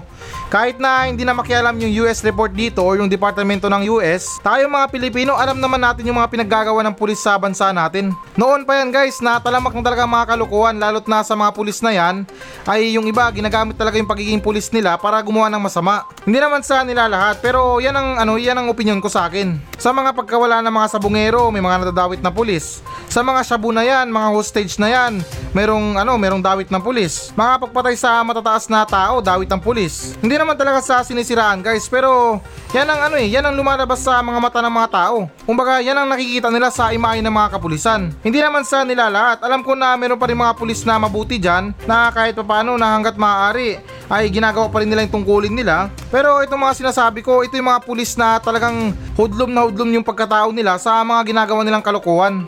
Kahit 0.50 0.82
na 0.82 1.06
hindi 1.06 1.22
na 1.22 1.30
makialam 1.30 1.78
yung 1.78 2.02
US 2.02 2.26
report 2.26 2.50
dito 2.50 2.82
o 2.82 2.98
yung 2.98 3.06
departamento 3.06 3.70
ng 3.70 3.86
US, 3.94 4.42
tayo 4.42 4.66
mga 4.66 4.90
Pilipino 4.90 5.38
alam 5.38 5.62
naman 5.62 5.78
natin 5.78 6.02
yung 6.02 6.18
mga 6.18 6.26
pinaggagawa 6.26 6.82
ng 6.82 6.98
pulis 6.98 7.22
sa 7.22 7.38
bansa 7.38 7.70
natin. 7.70 8.10
Noon 8.34 8.66
pa 8.66 8.82
yan 8.82 8.90
guys 8.90 9.22
na 9.22 9.38
talamak 9.38 9.70
na 9.70 9.86
talaga 9.86 10.10
mga 10.10 10.34
kalukuhan 10.34 10.74
lalot 10.74 11.06
na 11.06 11.22
sa 11.22 11.38
mga 11.38 11.54
pulis 11.54 11.78
na 11.86 11.94
yan 11.94 12.26
ay 12.66 12.98
yung 12.98 13.06
iba 13.06 13.30
ginagamit 13.30 13.78
talaga 13.78 14.02
yung 14.02 14.10
pagiging 14.10 14.42
pulis 14.42 14.74
nila 14.74 14.98
para 14.98 15.22
gumawa 15.22 15.46
ng 15.54 15.62
masama. 15.62 16.02
Hindi 16.26 16.42
naman 16.42 16.66
sa 16.66 16.82
nila 16.82 17.06
lahat 17.06 17.38
pero 17.38 17.78
yan 17.78 17.94
ang 17.94 18.18
ano 18.18 18.34
yan 18.34 18.58
ang 18.58 18.66
opinion 18.66 18.98
ko 18.98 19.06
sa 19.06 19.30
akin. 19.30 19.54
Sa 19.78 19.94
mga 19.94 20.18
pagkawala 20.18 20.66
ng 20.66 20.74
mga 20.74 20.98
sabungero 20.98 21.46
may 21.54 21.62
mga 21.62 21.86
nadadawit 21.86 22.18
na 22.26 22.34
pulis. 22.34 22.82
Sa 23.10 23.26
mga 23.26 23.42
shabu 23.42 23.74
na 23.74 23.82
yan, 23.82 24.06
mga 24.06 24.28
hostage 24.30 24.78
na 24.78 24.86
yan, 24.86 25.18
merong 25.50 25.98
ano, 25.98 26.14
merong 26.14 26.38
dawit 26.38 26.70
ng 26.70 26.78
pulis. 26.78 27.34
Mga 27.34 27.66
pagpatay 27.66 27.98
sa 27.98 28.22
matataas 28.22 28.70
na 28.70 28.86
tao, 28.86 29.18
dawit 29.18 29.50
ng 29.50 29.58
pulis. 29.58 30.14
Hindi 30.22 30.38
naman 30.38 30.54
talaga 30.54 30.78
sa 30.78 31.02
sinisiraan 31.02 31.58
guys, 31.58 31.90
pero 31.90 32.38
yan 32.70 32.86
ang 32.86 33.10
ano 33.10 33.18
eh, 33.18 33.26
yan 33.26 33.42
ang 33.42 33.58
lumalabas 33.58 33.98
sa 34.06 34.22
mga 34.22 34.38
mata 34.38 34.62
ng 34.62 34.70
mga 34.70 34.88
tao. 34.94 35.26
Kumbaga, 35.42 35.82
yan 35.82 35.98
ang 35.98 36.06
nakikita 36.06 36.54
nila 36.54 36.70
sa 36.70 36.94
imahe 36.94 37.18
ng 37.18 37.34
mga 37.34 37.58
kapulisan. 37.58 38.14
Hindi 38.22 38.38
naman 38.38 38.62
sa 38.62 38.86
nila 38.86 39.10
lahat. 39.10 39.42
Alam 39.42 39.66
ko 39.66 39.74
na 39.74 39.98
meron 39.98 40.14
pa 40.14 40.30
rin 40.30 40.38
mga 40.38 40.54
pulis 40.54 40.86
na 40.86 40.94
mabuti 41.02 41.42
dyan 41.42 41.74
na 41.90 42.14
kahit 42.14 42.38
paano 42.38 42.78
na 42.78 42.94
hanggat 42.94 43.18
maaari 43.18 43.82
ay 44.06 44.30
ginagawa 44.30 44.70
pa 44.70 44.86
rin 44.86 44.90
nila 44.90 45.02
yung 45.02 45.18
tungkulin 45.18 45.50
nila. 45.50 45.90
Pero 46.14 46.46
itong 46.46 46.62
mga 46.62 46.78
sinasabi 46.78 47.26
ko, 47.26 47.42
ito 47.42 47.58
yung 47.58 47.74
mga 47.74 47.82
pulis 47.82 48.14
na 48.14 48.38
talagang 48.38 48.94
hudlom 49.18 49.50
na 49.50 49.66
hudlom 49.66 49.98
yung 49.98 50.06
pagkatao 50.06 50.54
nila 50.54 50.78
sa 50.78 51.02
mga 51.02 51.26
ginagawa 51.26 51.66
nilang 51.66 51.82
kalokohan. 51.82 52.46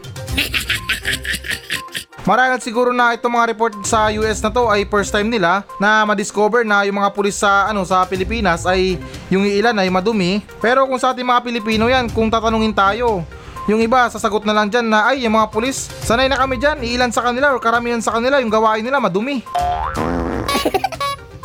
Marahil 2.22 2.54
siguro 2.62 2.94
na 2.94 3.18
itong 3.18 3.34
mga 3.34 3.50
report 3.50 3.74
sa 3.82 4.06
US 4.22 4.38
na 4.38 4.54
to 4.54 4.70
ay 4.70 4.86
first 4.86 5.10
time 5.10 5.26
nila 5.26 5.66
na 5.82 6.06
ma-discover 6.06 6.62
na 6.62 6.86
yung 6.86 7.02
mga 7.02 7.10
pulis 7.10 7.34
sa 7.34 7.66
ano 7.66 7.82
sa 7.82 8.06
Pilipinas 8.06 8.62
ay 8.62 8.94
yung 9.26 9.42
ilan 9.42 9.74
ay 9.74 9.90
madumi. 9.90 10.38
Pero 10.62 10.86
kung 10.86 11.02
sa 11.02 11.10
ating 11.10 11.26
mga 11.26 11.42
Pilipino 11.42 11.90
yan, 11.90 12.06
kung 12.14 12.30
tatanungin 12.30 12.70
tayo, 12.70 13.26
yung 13.66 13.82
iba 13.82 14.06
sasagot 14.06 14.46
na 14.46 14.54
lang 14.54 14.70
dyan 14.70 14.86
na 14.86 15.10
ay 15.10 15.26
yung 15.26 15.34
mga 15.34 15.50
pulis, 15.50 15.90
sanay 16.06 16.30
na 16.30 16.38
kami 16.38 16.62
dyan, 16.62 16.78
iilan 16.86 17.10
sa 17.10 17.26
kanila 17.26 17.54
o 17.54 17.58
karamihan 17.58 17.98
sa 17.98 18.14
kanila 18.14 18.38
yung 18.38 18.54
gawain 18.54 18.86
nila 18.86 19.02
madumi. 19.02 19.42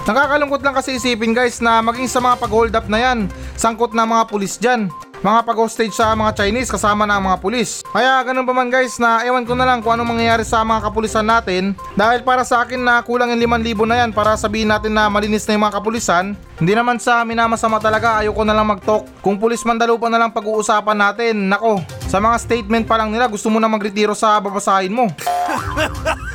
Nakakalungkot 0.08 0.62
lang 0.62 0.78
kasi 0.78 1.02
isipin 1.02 1.34
guys 1.34 1.58
na 1.58 1.82
maging 1.82 2.06
sa 2.06 2.22
mga 2.22 2.38
pag-hold 2.38 2.78
up 2.78 2.86
na 2.86 3.02
yan, 3.02 3.26
sangkot 3.58 3.98
na 3.98 4.06
mga 4.06 4.30
pulis 4.30 4.62
dyan. 4.62 4.94
Mga 5.26 5.50
pag-hostage 5.50 5.98
sa 5.98 6.14
mga 6.14 6.38
Chinese 6.38 6.70
kasama 6.70 7.10
na 7.10 7.18
ang 7.18 7.26
mga 7.26 7.42
pulis. 7.42 7.82
Kaya 7.90 8.22
ganun 8.22 8.46
pa 8.46 8.54
man 8.54 8.70
guys 8.70 9.02
na 9.02 9.26
ewan 9.26 9.50
ko 9.50 9.58
na 9.58 9.66
lang 9.66 9.82
kung 9.82 9.98
anong 9.98 10.14
mangyayari 10.14 10.46
sa 10.46 10.62
mga 10.62 10.86
kapulisan 10.90 11.26
natin 11.26 11.74
dahil 11.98 12.22
para 12.22 12.46
sa 12.46 12.62
akin 12.62 12.78
na 12.78 13.02
kulang 13.02 13.34
yung 13.34 13.58
5,000 13.58 13.90
na 13.90 13.98
yan 14.06 14.12
para 14.14 14.38
sabihin 14.38 14.70
natin 14.70 14.94
na 14.94 15.10
malinis 15.10 15.50
na 15.50 15.58
yung 15.58 15.66
mga 15.66 15.82
kapulisan. 15.82 16.38
Hindi 16.62 16.74
naman 16.78 17.02
sa 17.02 17.26
minamasama 17.26 17.82
talaga 17.82 18.22
ayoko 18.22 18.46
na 18.46 18.54
lang 18.54 18.70
mag-talk. 18.70 19.10
Kung 19.26 19.42
pulis 19.42 19.66
mandalupa 19.66 20.06
na 20.06 20.22
lang 20.22 20.30
pag-uusapan 20.30 20.98
natin, 20.98 21.50
nako, 21.50 21.82
sa 22.06 22.22
mga 22.22 22.38
statement 22.38 22.86
pa 22.86 23.02
lang 23.02 23.10
nila 23.10 23.26
gusto 23.26 23.50
mo 23.50 23.58
na 23.58 23.66
magretiro 23.66 24.14
sa 24.14 24.38
babasahin 24.38 24.94
mo. 24.94 25.10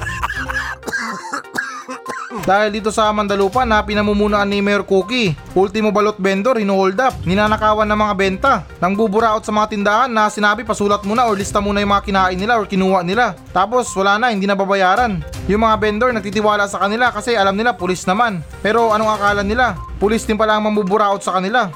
Dahil 2.43 2.75
dito 2.75 2.91
sa 2.91 3.07
Mandalupa 3.15 3.63
na 3.63 3.79
pinamumunuan 3.87 4.51
ni 4.51 4.59
Mayor 4.59 4.83
Cookie, 4.83 5.31
ultimo 5.55 5.95
balot 5.95 6.19
vendor 6.19 6.59
hinuhold 6.59 6.99
up, 6.99 7.15
ninanakawan 7.23 7.87
ng 7.87 7.95
mga 7.95 8.15
benta, 8.19 8.53
nang 8.83 8.99
buburaot 8.99 9.47
sa 9.47 9.55
mga 9.55 9.71
tindahan 9.71 10.11
na 10.11 10.27
sinabi 10.27 10.67
pasulat 10.67 11.07
muna 11.07 11.31
or 11.31 11.39
lista 11.39 11.63
muna 11.63 11.79
yung 11.79 11.95
mga 11.95 12.03
kinain 12.03 12.35
nila 12.35 12.59
or 12.59 12.67
kinuha 12.67 13.07
nila. 13.07 13.39
Tapos 13.55 13.95
wala 13.95 14.19
na, 14.19 14.35
hindi 14.35 14.51
na 14.51 14.59
babayaran. 14.59 15.23
Yung 15.47 15.63
mga 15.63 15.79
vendor 15.79 16.11
nagtitiwala 16.11 16.67
sa 16.67 16.83
kanila 16.83 17.15
kasi 17.15 17.39
alam 17.39 17.55
nila 17.55 17.79
pulis 17.79 18.03
naman. 18.11 18.43
Pero 18.59 18.91
anong 18.91 19.15
akala 19.15 19.47
nila? 19.47 19.79
Pulis 20.03 20.27
din 20.27 20.35
pala 20.35 20.59
ang 20.59 20.67
mamuburaot 20.67 21.23
sa 21.23 21.39
kanila. 21.39 21.71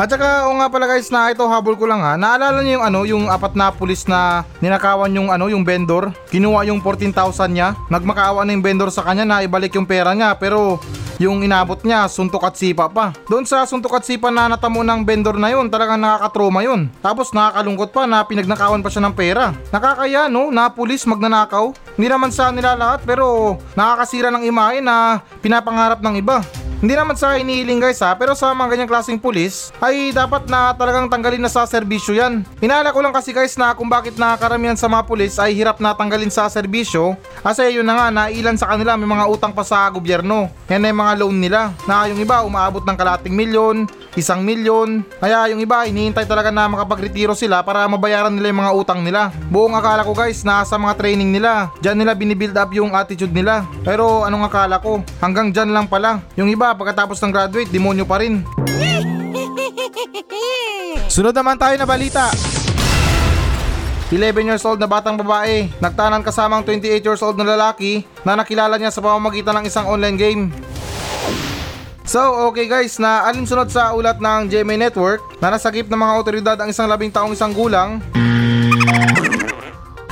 At 0.00 0.08
saka, 0.08 0.48
o 0.48 0.56
nga 0.56 0.72
pala 0.72 0.88
guys 0.88 1.12
na 1.12 1.28
ito 1.28 1.44
habol 1.44 1.76
ko 1.76 1.84
lang 1.84 2.00
ha. 2.00 2.16
Naalala 2.16 2.64
niyo 2.64 2.80
yung 2.80 2.84
ano, 2.88 3.00
yung 3.04 3.24
apat 3.28 3.52
na 3.52 3.68
pulis 3.68 4.08
na 4.08 4.48
ninakawan 4.64 5.12
yung 5.12 5.28
ano, 5.28 5.52
yung 5.52 5.60
vendor. 5.60 6.08
Kinuha 6.32 6.64
yung 6.72 6.80
14,000 6.80 7.52
niya. 7.52 7.76
Nagmakaawa 7.92 8.48
na 8.48 8.56
yung 8.56 8.64
vendor 8.64 8.88
sa 8.88 9.04
kanya 9.04 9.28
na 9.28 9.44
ibalik 9.44 9.76
yung 9.76 9.84
pera 9.84 10.16
niya 10.16 10.32
pero 10.40 10.80
yung 11.20 11.44
inabot 11.44 11.76
niya, 11.84 12.08
suntok 12.08 12.48
at 12.48 12.56
sipa 12.56 12.88
pa. 12.88 13.12
Doon 13.28 13.44
sa 13.44 13.68
suntok 13.68 14.00
at 14.00 14.08
sipa 14.08 14.32
na 14.32 14.48
natamo 14.48 14.80
ng 14.80 15.04
vendor 15.04 15.36
na 15.36 15.52
yun, 15.52 15.68
talagang 15.68 16.00
nakakatroma 16.00 16.64
yun. 16.64 16.88
Tapos 17.04 17.36
nakakalungkot 17.36 17.92
pa 17.92 18.08
na 18.08 18.24
pinagnakawan 18.24 18.80
pa 18.80 18.88
siya 18.88 19.04
ng 19.04 19.12
pera. 19.12 19.52
Nakakaya 19.68 20.32
no, 20.32 20.48
na 20.48 20.72
pulis 20.72 21.04
magnanakaw. 21.04 21.76
Hindi 22.00 22.08
naman 22.08 22.32
sa 22.32 22.48
nila 22.48 22.72
lahat 22.72 23.04
pero 23.04 23.60
nakakasira 23.76 24.32
ng 24.32 24.48
imahe 24.48 24.80
na 24.80 25.20
pinapangarap 25.44 26.00
ng 26.00 26.16
iba. 26.16 26.40
Hindi 26.80 26.96
naman 26.96 27.12
sa 27.12 27.36
inihiling 27.36 27.76
guys 27.76 28.00
ha, 28.00 28.16
pero 28.16 28.32
sa 28.32 28.56
mga 28.56 28.72
ganyang 28.72 28.88
klaseng 28.88 29.20
pulis 29.20 29.68
ay 29.84 30.16
dapat 30.16 30.48
na 30.48 30.72
talagang 30.72 31.12
tanggalin 31.12 31.36
na 31.36 31.52
sa 31.52 31.68
serbisyo 31.68 32.16
yan. 32.16 32.40
Hinala 32.56 32.88
ko 32.88 33.04
lang 33.04 33.12
kasi 33.12 33.36
guys 33.36 33.52
na 33.60 33.76
kung 33.76 33.84
bakit 33.84 34.16
na 34.16 34.32
karamihan 34.40 34.72
sa 34.80 34.88
mga 34.88 35.04
pulis 35.04 35.36
ay 35.36 35.52
hirap 35.52 35.76
na 35.76 35.92
tanggalin 35.92 36.32
sa 36.32 36.48
serbisyo 36.48 37.20
kasi 37.44 37.76
yun 37.76 37.84
na 37.84 38.00
nga 38.00 38.06
na 38.08 38.22
ilan 38.32 38.56
sa 38.56 38.72
kanila 38.72 38.96
may 38.96 39.04
mga 39.04 39.28
utang 39.28 39.52
pa 39.52 39.60
sa 39.60 39.92
gobyerno. 39.92 40.48
Yan 40.72 40.88
ay 40.88 40.96
mga 40.96 41.20
loan 41.20 41.36
nila 41.36 41.76
na 41.84 42.08
yung 42.08 42.16
iba 42.16 42.40
umaabot 42.48 42.80
ng 42.80 42.96
kalating 42.96 43.36
milyon, 43.36 43.84
isang 44.18 44.42
milyon. 44.42 45.06
Kaya 45.22 45.52
yung 45.52 45.62
iba 45.62 45.86
hinihintay 45.86 46.26
talaga 46.26 46.50
na 46.50 46.66
makapagretiro 46.66 47.36
sila 47.36 47.62
para 47.62 47.86
mabayaran 47.86 48.34
nila 48.34 48.50
yung 48.50 48.60
mga 48.62 48.74
utang 48.74 49.00
nila. 49.04 49.30
Buong 49.52 49.76
akala 49.76 50.02
ko 50.02 50.16
guys 50.16 50.42
na 50.42 50.66
sa 50.66 50.80
mga 50.80 50.98
training 50.98 51.30
nila, 51.30 51.70
dyan 51.78 51.98
nila 52.00 52.16
binibuild 52.16 52.56
up 52.56 52.70
yung 52.74 52.96
attitude 52.96 53.34
nila. 53.34 53.66
Pero 53.86 54.26
anong 54.26 54.44
akala 54.46 54.82
ko, 54.82 55.04
hanggang 55.22 55.54
dyan 55.54 55.70
lang 55.70 55.86
pala. 55.86 56.22
Yung 56.34 56.50
iba 56.50 56.74
pagkatapos 56.74 57.22
ng 57.22 57.32
graduate, 57.34 57.70
demonyo 57.70 58.08
pa 58.08 58.18
rin. 58.18 58.40
Sunod 61.14 61.34
naman 61.34 61.58
tayo 61.58 61.74
na 61.74 61.86
balita. 61.86 62.30
11 64.10 64.42
years 64.42 64.66
old 64.66 64.82
na 64.82 64.90
batang 64.90 65.14
babae, 65.14 65.70
nagtanan 65.78 66.26
kasamang 66.26 66.66
28 66.66 66.98
years 66.98 67.22
old 67.22 67.38
na 67.38 67.46
lalaki 67.46 68.02
na 68.26 68.34
nakilala 68.34 68.74
niya 68.74 68.90
sa 68.90 68.98
pamamagitan 68.98 69.62
ng 69.62 69.70
isang 69.70 69.86
online 69.86 70.18
game. 70.18 70.50
So, 72.10 72.50
okay 72.50 72.66
guys, 72.66 72.98
na 72.98 73.22
alinsunod 73.30 73.70
sa 73.70 73.94
ulat 73.94 74.18
ng 74.18 74.50
GMA 74.50 74.74
Network 74.74 75.22
na 75.38 75.54
nasagip 75.54 75.86
ng 75.86 75.94
mga 75.94 76.14
otoridad 76.18 76.58
ang 76.58 76.66
isang 76.66 76.90
labing 76.90 77.14
taong 77.14 77.30
isang 77.38 77.54
gulang 77.54 78.02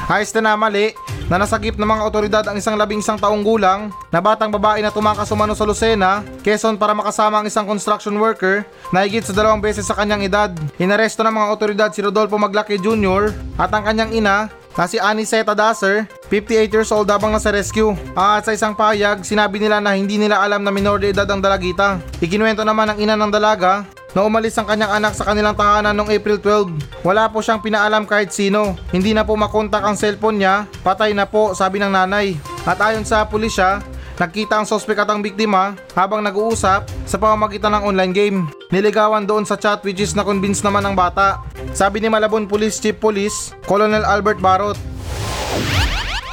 Ayos 0.07 0.31
na 0.39 0.41
na 0.47 0.55
mali 0.55 0.95
na 1.27 1.43
nasagip 1.43 1.75
ng 1.75 1.85
mga 1.85 2.03
otoridad 2.07 2.45
ang 2.47 2.55
isang 2.55 2.79
labing 2.79 3.03
isang 3.03 3.19
taong 3.19 3.43
gulang 3.43 3.91
na 4.15 4.23
batang 4.23 4.47
babae 4.47 4.79
na 4.79 4.95
tumakas 4.95 5.27
umano 5.35 5.59
sa 5.59 5.67
Lucena, 5.67 6.23
Quezon 6.47 6.79
para 6.79 6.95
makasama 6.95 7.43
ang 7.43 7.51
isang 7.51 7.67
construction 7.67 8.15
worker 8.15 8.63
na 8.95 9.03
higit 9.03 9.27
sa 9.27 9.35
dalawang 9.35 9.59
beses 9.59 9.85
sa 9.85 9.99
kanyang 9.99 10.25
edad. 10.25 10.55
Inaresto 10.79 11.27
ng 11.27 11.35
mga 11.35 11.51
otoridad 11.51 11.91
si 11.91 12.01
Rodolfo 12.01 12.39
Maglaki 12.39 12.79
Jr. 12.79 13.35
at 13.59 13.75
ang 13.75 13.83
kanyang 13.85 14.15
ina 14.15 14.49
na 14.79 14.87
si 14.87 14.95
Aniseta 15.03 15.59
Dasser, 15.59 16.07
58 16.31 16.71
years 16.71 16.95
old 16.95 17.11
habang 17.11 17.35
nasa 17.35 17.51
rescue. 17.51 17.99
At 18.15 18.47
sa 18.47 18.55
isang 18.55 18.79
pahayag, 18.79 19.27
sinabi 19.27 19.59
nila 19.59 19.83
na 19.83 19.99
hindi 19.99 20.15
nila 20.23 20.39
alam 20.39 20.63
na 20.63 20.71
minor 20.71 21.03
de 21.03 21.11
edad 21.11 21.27
ang 21.27 21.43
dalagita. 21.43 21.99
Ikinuwento 22.23 22.63
naman 22.63 22.95
ng 22.95 23.03
ina 23.03 23.19
ng 23.19 23.35
dalaga 23.35 23.83
na 24.15 24.23
umalis 24.23 24.55
ang 24.55 24.71
kanyang 24.71 25.03
anak 25.03 25.19
sa 25.19 25.27
kanilang 25.27 25.59
tahanan 25.59 25.99
noong 25.99 26.15
April 26.15 26.39
12. 26.39 27.03
Wala 27.03 27.27
po 27.27 27.43
siyang 27.43 27.59
pinaalam 27.59 28.07
kahit 28.07 28.31
sino. 28.31 28.79
Hindi 28.95 29.19
na 29.19 29.27
po 29.27 29.35
makontak 29.35 29.83
ang 29.83 29.99
cellphone 29.99 30.39
niya, 30.39 30.71
patay 30.87 31.11
na 31.11 31.27
po 31.27 31.59
sabi 31.59 31.83
ng 31.83 31.91
nanay. 31.91 32.39
At 32.63 32.79
ayon 32.79 33.03
sa 33.03 33.27
pulisya, 33.27 33.83
Nagkita 34.19 34.59
ang 34.59 34.67
sospek 34.67 34.99
at 34.99 35.07
ang 35.07 35.23
biktima 35.23 35.79
habang 35.95 36.27
nag-uusap 36.27 36.91
sa 37.07 37.17
pamamagitan 37.23 37.71
ng 37.71 37.87
online 37.87 38.11
game. 38.11 38.58
Niligawan 38.69 39.25
doon 39.25 39.49
sa 39.49 39.57
chat 39.57 39.81
which 39.81 39.97
is 39.97 40.13
na-convince 40.13 40.61
naman 40.61 40.85
ng 40.85 40.93
bata. 40.93 41.41
Sabi 41.73 42.05
ni 42.05 42.13
Malabon 42.13 42.45
Police 42.45 42.77
Chief 42.77 42.93
Police, 42.93 43.57
Colonel 43.65 44.05
Albert 44.05 44.45
Barot. 44.45 44.77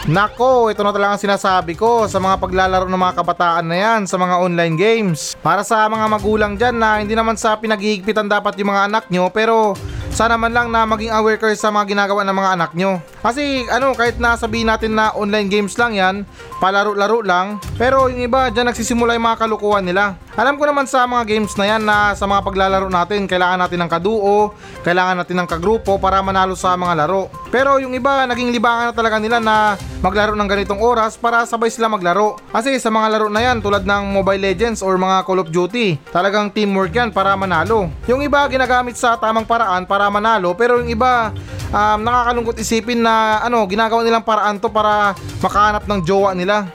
Nako, 0.06 0.68
ito 0.68 0.84
na 0.84 0.92
talaga 0.92 1.16
ang 1.16 1.24
sinasabi 1.24 1.80
ko 1.80 2.12
sa 2.12 2.20
mga 2.20 2.36
paglalaro 2.38 2.92
ng 2.92 3.00
mga 3.00 3.16
kabataan 3.24 3.66
na 3.72 3.78
yan 3.80 4.02
sa 4.04 4.20
mga 4.20 4.36
online 4.38 4.76
games. 4.76 5.40
Para 5.40 5.64
sa 5.64 5.88
mga 5.88 6.06
magulang 6.12 6.60
dyan 6.60 6.76
na 6.76 7.00
hindi 7.00 7.16
naman 7.16 7.40
sa 7.40 7.56
pinaghihigpitan 7.56 8.28
dapat 8.28 8.60
yung 8.60 8.70
mga 8.76 8.92
anak 8.92 9.08
nyo 9.08 9.32
pero 9.32 9.72
sana 10.12 10.36
man 10.36 10.52
lang 10.52 10.76
na 10.76 10.84
maging 10.84 11.16
aware 11.16 11.40
kayo 11.40 11.56
sa 11.56 11.72
mga 11.72 11.96
ginagawa 11.96 12.28
ng 12.28 12.36
mga 12.36 12.52
anak 12.52 12.72
nyo. 12.76 13.00
Kasi 13.24 13.64
ano, 13.72 13.96
kahit 13.96 14.20
na 14.20 14.36
sabihin 14.36 14.68
natin 14.68 14.92
na 14.92 15.16
online 15.16 15.48
games 15.48 15.80
lang 15.80 15.96
yan, 15.96 16.28
palaro-laro 16.60 17.24
lang, 17.24 17.64
pero 17.80 18.12
yung 18.12 18.28
iba 18.28 18.52
dyan 18.52 18.68
nagsisimula 18.76 19.16
yung 19.16 19.24
mga 19.24 19.40
kalukuhan 19.40 19.88
nila. 19.88 20.20
Alam 20.36 20.60
ko 20.60 20.68
naman 20.68 20.84
sa 20.84 21.08
mga 21.08 21.24
games 21.32 21.56
na 21.56 21.64
yan 21.64 21.80
na 21.88 22.12
sa 22.12 22.28
mga 22.28 22.44
paglalaro 22.44 22.92
natin, 22.92 23.24
kailangan 23.24 23.56
natin 23.56 23.80
ng 23.80 23.88
kaduo, 23.88 24.52
kailangan 24.84 25.24
natin 25.24 25.40
ng 25.40 25.48
kagrupo 25.48 25.96
para 25.96 26.20
manalo 26.20 26.60
sa 26.60 26.76
mga 26.76 26.92
laro. 27.08 27.32
Pero 27.48 27.80
yung 27.80 27.96
iba, 27.96 28.28
naging 28.28 28.52
libangan 28.52 28.92
na 28.92 28.94
talaga 29.00 29.16
nila 29.16 29.40
na 29.40 29.80
maglaro 30.04 30.36
ng 30.36 30.44
ganitong 30.44 30.84
oras 30.84 31.16
para 31.16 31.48
sabay 31.48 31.72
sila 31.72 31.88
maglaro. 31.88 32.36
Kasi 32.52 32.76
sa 32.84 32.92
mga 32.92 33.16
laro 33.16 33.28
na 33.32 33.48
yan, 33.48 33.64
tulad 33.64 33.88
ng 33.88 34.12
Mobile 34.12 34.44
Legends 34.44 34.84
or 34.84 35.00
mga 35.00 35.24
Call 35.24 35.40
of 35.40 35.48
Duty, 35.56 36.04
talagang 36.12 36.52
teamwork 36.52 36.92
yan 36.92 37.16
para 37.16 37.32
manalo. 37.40 37.88
Yung 38.12 38.20
iba, 38.20 38.44
ginagamit 38.52 39.00
sa 39.00 39.16
tamang 39.16 39.48
paraan 39.48 39.88
para 39.88 40.12
manalo, 40.12 40.52
pero 40.52 40.84
yung 40.84 40.92
iba, 40.92 41.32
um, 41.72 42.00
nakakalungkot 42.04 42.60
isipin 42.60 43.00
na 43.00 43.40
ano, 43.40 43.64
ginagawa 43.72 44.04
nilang 44.04 44.28
paraan 44.28 44.60
to 44.60 44.68
para 44.68 45.16
makahanap 45.40 45.88
ng 45.88 46.00
jowa 46.04 46.36
nila. 46.36 46.68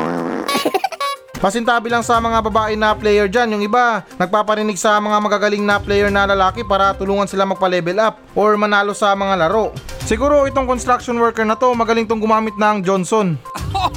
Pasintabi 1.42 1.90
lang 1.90 2.06
sa 2.06 2.22
mga 2.22 2.38
babae 2.38 2.78
na 2.78 2.94
player 2.94 3.26
dyan. 3.26 3.58
Yung 3.58 3.66
iba, 3.66 4.06
nagpaparinig 4.14 4.78
sa 4.78 5.02
mga 5.02 5.18
magagaling 5.18 5.66
na 5.66 5.82
player 5.82 6.06
na 6.06 6.22
lalaki 6.22 6.62
para 6.62 6.94
tulungan 6.94 7.26
sila 7.26 7.42
magpa-level 7.42 7.98
up 7.98 8.22
or 8.38 8.54
manalo 8.54 8.94
sa 8.94 9.10
mga 9.18 9.34
laro. 9.34 9.74
Siguro 10.06 10.46
itong 10.46 10.70
construction 10.70 11.18
worker 11.18 11.42
na 11.42 11.58
to 11.58 11.74
magaling 11.74 12.06
tong 12.06 12.22
gumamit 12.22 12.54
ng 12.54 12.86
Johnson. 12.86 13.34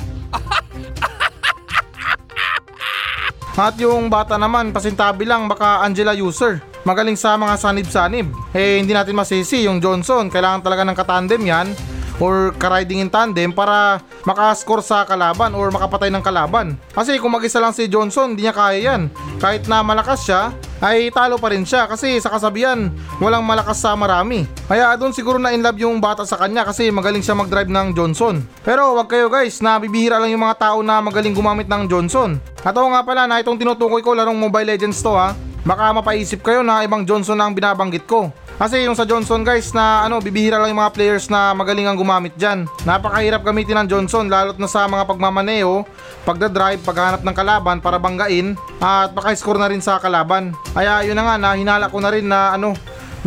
At 3.61 3.77
yung 3.77 4.09
bata 4.09 4.41
naman, 4.41 4.73
pasintabi 4.73 5.29
lang 5.29 5.45
baka 5.45 5.85
Angela 5.85 6.17
user. 6.17 6.65
Magaling 6.81 7.13
sa 7.13 7.37
mga 7.37 7.61
sanib-sanib. 7.61 8.25
Eh 8.57 8.81
hindi 8.81 8.97
natin 8.97 9.13
masisi 9.13 9.69
yung 9.69 9.77
Johnson. 9.77 10.33
Kailangan 10.33 10.65
talaga 10.65 10.81
ng 10.81 10.97
katandem 10.97 11.45
yan 11.45 11.77
or 12.19 12.55
kariding 12.55 13.03
in 13.03 13.11
tandem 13.11 13.51
para 13.51 13.99
makascore 14.23 14.83
sa 14.83 15.03
kalaban 15.03 15.51
or 15.53 15.69
makapatay 15.71 16.09
ng 16.11 16.23
kalaban. 16.23 16.79
Kasi 16.95 17.19
kung 17.19 17.35
mag-isa 17.35 17.59
lang 17.59 17.75
si 17.75 17.87
Johnson, 17.91 18.33
hindi 18.33 18.47
niya 18.47 18.55
kaya 18.55 18.79
yan. 18.79 19.01
Kahit 19.39 19.67
na 19.67 19.83
malakas 19.83 20.23
siya, 20.25 20.55
ay 20.83 21.07
talo 21.11 21.39
pa 21.39 21.51
rin 21.51 21.63
siya 21.63 21.87
kasi 21.87 22.19
sa 22.19 22.31
kasabihan, 22.31 22.91
walang 23.19 23.43
malakas 23.43 23.79
sa 23.79 23.95
marami. 23.95 24.43
Kaya 24.67 24.95
doon 24.99 25.15
siguro 25.15 25.39
na 25.39 25.55
in 25.55 25.63
love 25.63 25.79
yung 25.79 26.03
bata 26.03 26.27
sa 26.27 26.35
kanya 26.35 26.67
kasi 26.67 26.91
magaling 26.91 27.23
siya 27.23 27.35
mag-drive 27.35 27.71
ng 27.71 27.95
Johnson. 27.95 28.43
Pero 28.63 28.95
wag 28.95 29.07
kayo 29.07 29.31
guys, 29.31 29.63
nabibihira 29.63 30.19
lang 30.19 30.31
yung 30.35 30.43
mga 30.43 30.59
tao 30.59 30.77
na 30.83 30.99
magaling 30.99 31.35
gumamit 31.35 31.67
ng 31.67 31.87
Johnson. 31.87 32.39
At 32.65 32.75
oo 32.75 32.91
nga 32.91 33.05
pala 33.05 33.29
na 33.29 33.39
itong 33.39 33.59
tinutukoy 33.59 34.03
ko 34.03 34.17
larong 34.17 34.37
Mobile 34.37 34.75
Legends 34.75 34.99
to 34.99 35.15
ha. 35.15 35.37
Baka 35.65 35.97
mapaisip 35.97 36.45
kayo 36.45 36.61
na 36.61 36.85
ibang 36.85 37.01
Johnson 37.01 37.41
ang 37.41 37.57
binabanggit 37.57 38.05
ko. 38.05 38.29
Kasi 38.55 38.87
yung 38.87 38.95
sa 38.95 39.03
Johnson 39.03 39.43
guys 39.43 39.75
na 39.75 40.07
ano, 40.07 40.23
bibihira 40.23 40.55
lang 40.55 40.71
yung 40.71 40.79
mga 40.79 40.95
players 40.95 41.27
na 41.27 41.51
magaling 41.51 41.91
ang 41.91 41.99
gumamit 41.99 42.31
dyan. 42.39 42.63
Napakahirap 42.87 43.43
gamitin 43.43 43.75
ng 43.83 43.87
Johnson 43.91 44.31
lalo't 44.31 44.55
na 44.55 44.71
sa 44.71 44.87
mga 44.87 45.03
pagmamaneo, 45.03 45.83
pagdadrive, 46.23 46.79
paghanap 46.79 47.21
ng 47.27 47.35
kalaban 47.35 47.83
para 47.83 47.99
banggain 47.99 48.55
at 48.79 49.11
baka 49.11 49.35
score 49.35 49.59
na 49.59 49.67
rin 49.67 49.83
sa 49.83 49.99
kalaban. 49.99 50.55
Kaya 50.71 51.03
yun 51.03 51.19
na 51.19 51.27
nga 51.27 51.35
na 51.35 51.59
hinala 51.59 51.91
ko 51.91 51.99
na 51.99 52.09
rin 52.15 52.31
na 52.31 52.55
ano, 52.55 52.71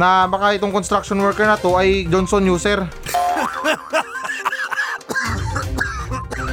na 0.01 0.25
baka 0.25 0.57
itong 0.57 0.73
construction 0.73 1.21
worker 1.21 1.45
na 1.45 1.61
to 1.61 1.77
ay 1.77 2.09
Johnson 2.09 2.49
user. 2.49 2.89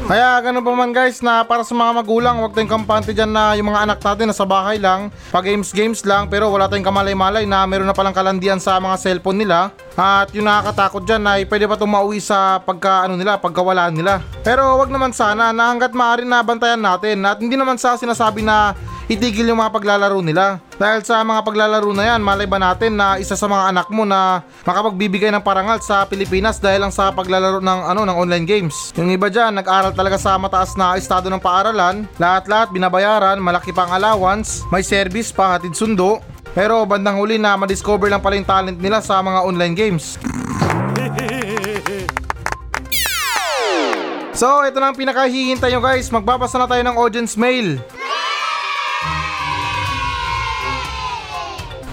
Kaya 0.06 0.38
ganun 0.38 0.62
pa 0.62 0.70
man 0.78 0.94
guys 0.94 1.18
na 1.26 1.42
para 1.42 1.66
sa 1.66 1.74
mga 1.74 1.98
magulang 1.98 2.38
wag 2.38 2.54
tayong 2.54 2.70
kampante 2.70 3.10
dyan 3.10 3.34
na 3.34 3.58
yung 3.58 3.74
mga 3.74 3.90
anak 3.90 3.98
natin 4.06 4.30
nasa 4.30 4.46
bahay 4.46 4.78
lang 4.78 5.10
pa 5.34 5.42
games 5.42 5.74
games 5.74 6.06
lang 6.06 6.30
pero 6.30 6.54
wala 6.54 6.70
tayong 6.70 6.86
kamalay-malay 6.86 7.50
na 7.50 7.66
meron 7.66 7.90
na 7.90 7.98
palang 7.98 8.14
kalandian 8.14 8.62
sa 8.62 8.78
mga 8.78 9.02
cellphone 9.02 9.42
nila. 9.42 9.74
At 9.98 10.30
yung 10.30 10.46
nakakatakot 10.46 11.10
dyan 11.10 11.26
ay 11.26 11.50
pwede 11.50 11.66
pa 11.66 11.74
itong 11.74 11.90
mauwi 11.90 12.22
sa 12.22 12.62
pagka 12.62 13.10
ano 13.10 13.18
nila 13.18 13.42
pagkawalaan 13.42 13.98
nila. 13.98 14.22
Pero 14.46 14.78
wag 14.78 14.94
naman 14.94 15.10
sana 15.10 15.50
na 15.50 15.74
hanggat 15.74 15.98
maaari 15.98 16.22
na 16.22 16.46
bantayan 16.46 16.86
natin. 16.86 17.26
At 17.26 17.42
hindi 17.42 17.58
naman 17.58 17.82
sa 17.82 17.98
sinasabi 17.98 18.46
na 18.46 18.78
itigil 19.06 19.50
yung 19.50 19.62
mga 19.62 19.74
paglalaro 19.74 20.20
nila. 20.22 20.58
Dahil 20.76 21.06
sa 21.06 21.22
mga 21.22 21.46
paglalaro 21.46 21.90
na 21.96 22.16
yan, 22.16 22.22
malay 22.22 22.50
ba 22.50 22.60
natin 22.60 22.98
na 22.98 23.22
isa 23.22 23.38
sa 23.38 23.48
mga 23.48 23.72
anak 23.72 23.88
mo 23.94 24.04
na 24.04 24.44
makapagbibigay 24.66 25.32
ng 25.32 25.46
parangal 25.46 25.80
sa 25.80 26.04
Pilipinas 26.04 26.60
dahil 26.60 26.84
lang 26.84 26.94
sa 26.94 27.14
paglalaro 27.14 27.62
ng 27.62 27.80
ano 27.86 28.02
ng 28.04 28.18
online 28.18 28.44
games. 28.44 28.92
Yung 28.98 29.14
iba 29.14 29.30
dyan, 29.30 29.56
nag-aral 29.56 29.94
talaga 29.94 30.20
sa 30.20 30.36
mataas 30.36 30.76
na 30.76 30.98
estado 30.98 31.30
ng 31.30 31.40
paaralan, 31.40 32.10
lahat-lahat 32.18 32.74
binabayaran, 32.74 33.38
malaki 33.40 33.72
pang 33.72 33.94
allowance, 33.94 34.66
may 34.74 34.84
service 34.84 35.32
pa, 35.32 35.56
hatid 35.56 35.78
sundo. 35.78 36.20
Pero 36.56 36.88
bandang 36.88 37.20
huli 37.20 37.36
na 37.36 37.60
madiscover 37.60 38.08
lang 38.08 38.24
pala 38.24 38.40
yung 38.40 38.48
talent 38.48 38.80
nila 38.80 39.04
sa 39.04 39.20
mga 39.20 39.40
online 39.44 39.76
games. 39.76 40.16
So, 44.36 44.68
ito 44.68 44.84
na 44.84 44.92
ang 44.92 45.00
pinakahihintay 45.00 45.72
nyo 45.72 45.80
guys. 45.80 46.12
Magbabasa 46.12 46.60
na 46.60 46.68
tayo 46.68 46.84
ng 46.84 47.00
audience 47.00 47.40
mail. 47.40 47.80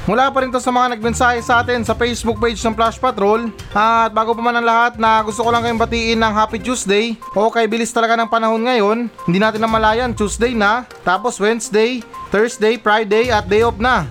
Mula 0.03 0.35
pa 0.35 0.43
rin 0.43 0.51
to 0.51 0.59
sa 0.59 0.75
mga 0.75 0.99
nagmensahe 0.99 1.39
sa 1.47 1.63
atin 1.63 1.87
sa 1.87 1.95
Facebook 1.95 2.43
page 2.43 2.59
ng 2.59 2.75
Flash 2.75 2.99
Patrol. 2.99 3.47
At 3.71 4.11
bago 4.11 4.35
pa 4.35 4.43
man 4.43 4.59
ang 4.59 4.67
lahat 4.67 4.99
na 4.99 5.23
gusto 5.23 5.47
ko 5.47 5.55
lang 5.55 5.63
kayong 5.63 5.79
batiin 5.79 6.19
ng 6.19 6.33
Happy 6.35 6.59
Tuesday. 6.59 7.15
O 7.39 7.55
kay 7.55 7.71
bilis 7.71 7.95
talaga 7.95 8.19
ng 8.19 8.27
panahon 8.27 8.67
ngayon. 8.67 9.07
Hindi 9.31 9.39
natin 9.39 9.63
namalayan, 9.63 10.11
Tuesday 10.11 10.59
na. 10.59 10.83
Tapos 11.07 11.39
Wednesday, 11.39 12.03
Thursday, 12.35 12.83
Friday 12.83 13.31
at 13.31 13.47
day 13.47 13.63
off 13.63 13.79
na. 13.79 14.11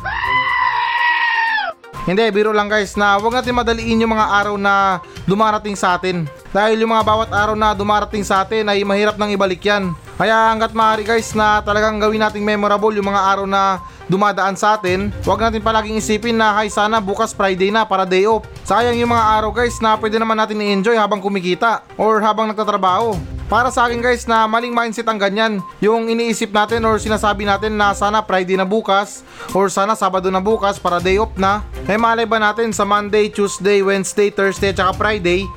Hindi, 2.08 2.24
biro 2.32 2.56
lang 2.56 2.72
guys 2.72 2.96
na 2.96 3.20
huwag 3.20 3.44
natin 3.44 3.54
madaliin 3.54 4.02
yung 4.02 4.16
mga 4.16 4.28
araw 4.32 4.56
na 4.56 5.04
dumarating 5.28 5.76
sa 5.76 6.00
atin. 6.00 6.24
Dahil 6.56 6.80
yung 6.82 6.96
mga 6.96 7.04
bawat 7.04 7.30
araw 7.36 7.54
na 7.54 7.76
dumarating 7.76 8.24
sa 8.24 8.48
atin 8.48 8.64
ay 8.72 8.82
mahirap 8.88 9.20
nang 9.20 9.30
ibalik 9.30 9.60
yan. 9.60 9.92
Kaya 10.16 10.56
hanggat 10.56 10.72
maaari 10.72 11.04
guys 11.04 11.36
na 11.36 11.60
talagang 11.62 12.00
gawin 12.00 12.24
nating 12.24 12.48
memorable 12.48 12.96
yung 12.96 13.12
mga 13.12 13.22
araw 13.22 13.46
na 13.46 13.84
dumadaan 14.12 14.60
sa 14.60 14.76
atin, 14.76 15.08
huwag 15.24 15.40
natin 15.40 15.64
palaging 15.64 15.96
isipin 15.96 16.36
na 16.36 16.52
hay 16.52 16.68
sana 16.68 17.00
bukas 17.00 17.32
Friday 17.32 17.72
na 17.72 17.88
para 17.88 18.04
day 18.04 18.28
off. 18.28 18.44
Sayang 18.68 19.00
yung 19.00 19.16
mga 19.16 19.40
araw 19.40 19.56
guys 19.56 19.80
na 19.80 19.96
pwede 19.96 20.20
naman 20.20 20.36
natin 20.36 20.60
i-enjoy 20.60 21.00
habang 21.00 21.24
kumikita 21.24 21.88
or 21.96 22.20
habang 22.20 22.52
nagtatrabaho. 22.52 23.16
Para 23.48 23.68
sa 23.72 23.88
akin 23.88 24.00
guys 24.00 24.28
na 24.28 24.48
maling 24.48 24.72
mindset 24.76 25.08
ang 25.08 25.20
ganyan. 25.20 25.64
Yung 25.80 26.12
iniisip 26.12 26.52
natin 26.52 26.84
or 26.84 27.00
sinasabi 27.00 27.48
natin 27.48 27.76
na 27.76 27.96
sana 27.96 28.24
Friday 28.24 28.60
na 28.60 28.68
bukas 28.68 29.24
or 29.56 29.72
sana 29.72 29.96
Sabado 29.96 30.28
na 30.28 30.44
bukas 30.44 30.80
para 30.80 31.00
day 31.00 31.16
off 31.16 31.32
na. 31.40 31.64
Eh 31.88 32.00
malay 32.00 32.28
ba 32.28 32.40
natin 32.40 32.72
sa 32.76 32.84
Monday, 32.84 33.32
Tuesday, 33.32 33.80
Wednesday, 33.80 34.32
Thursday 34.32 34.72
at 34.72 34.80
saka 34.80 34.96
Friday 34.96 35.48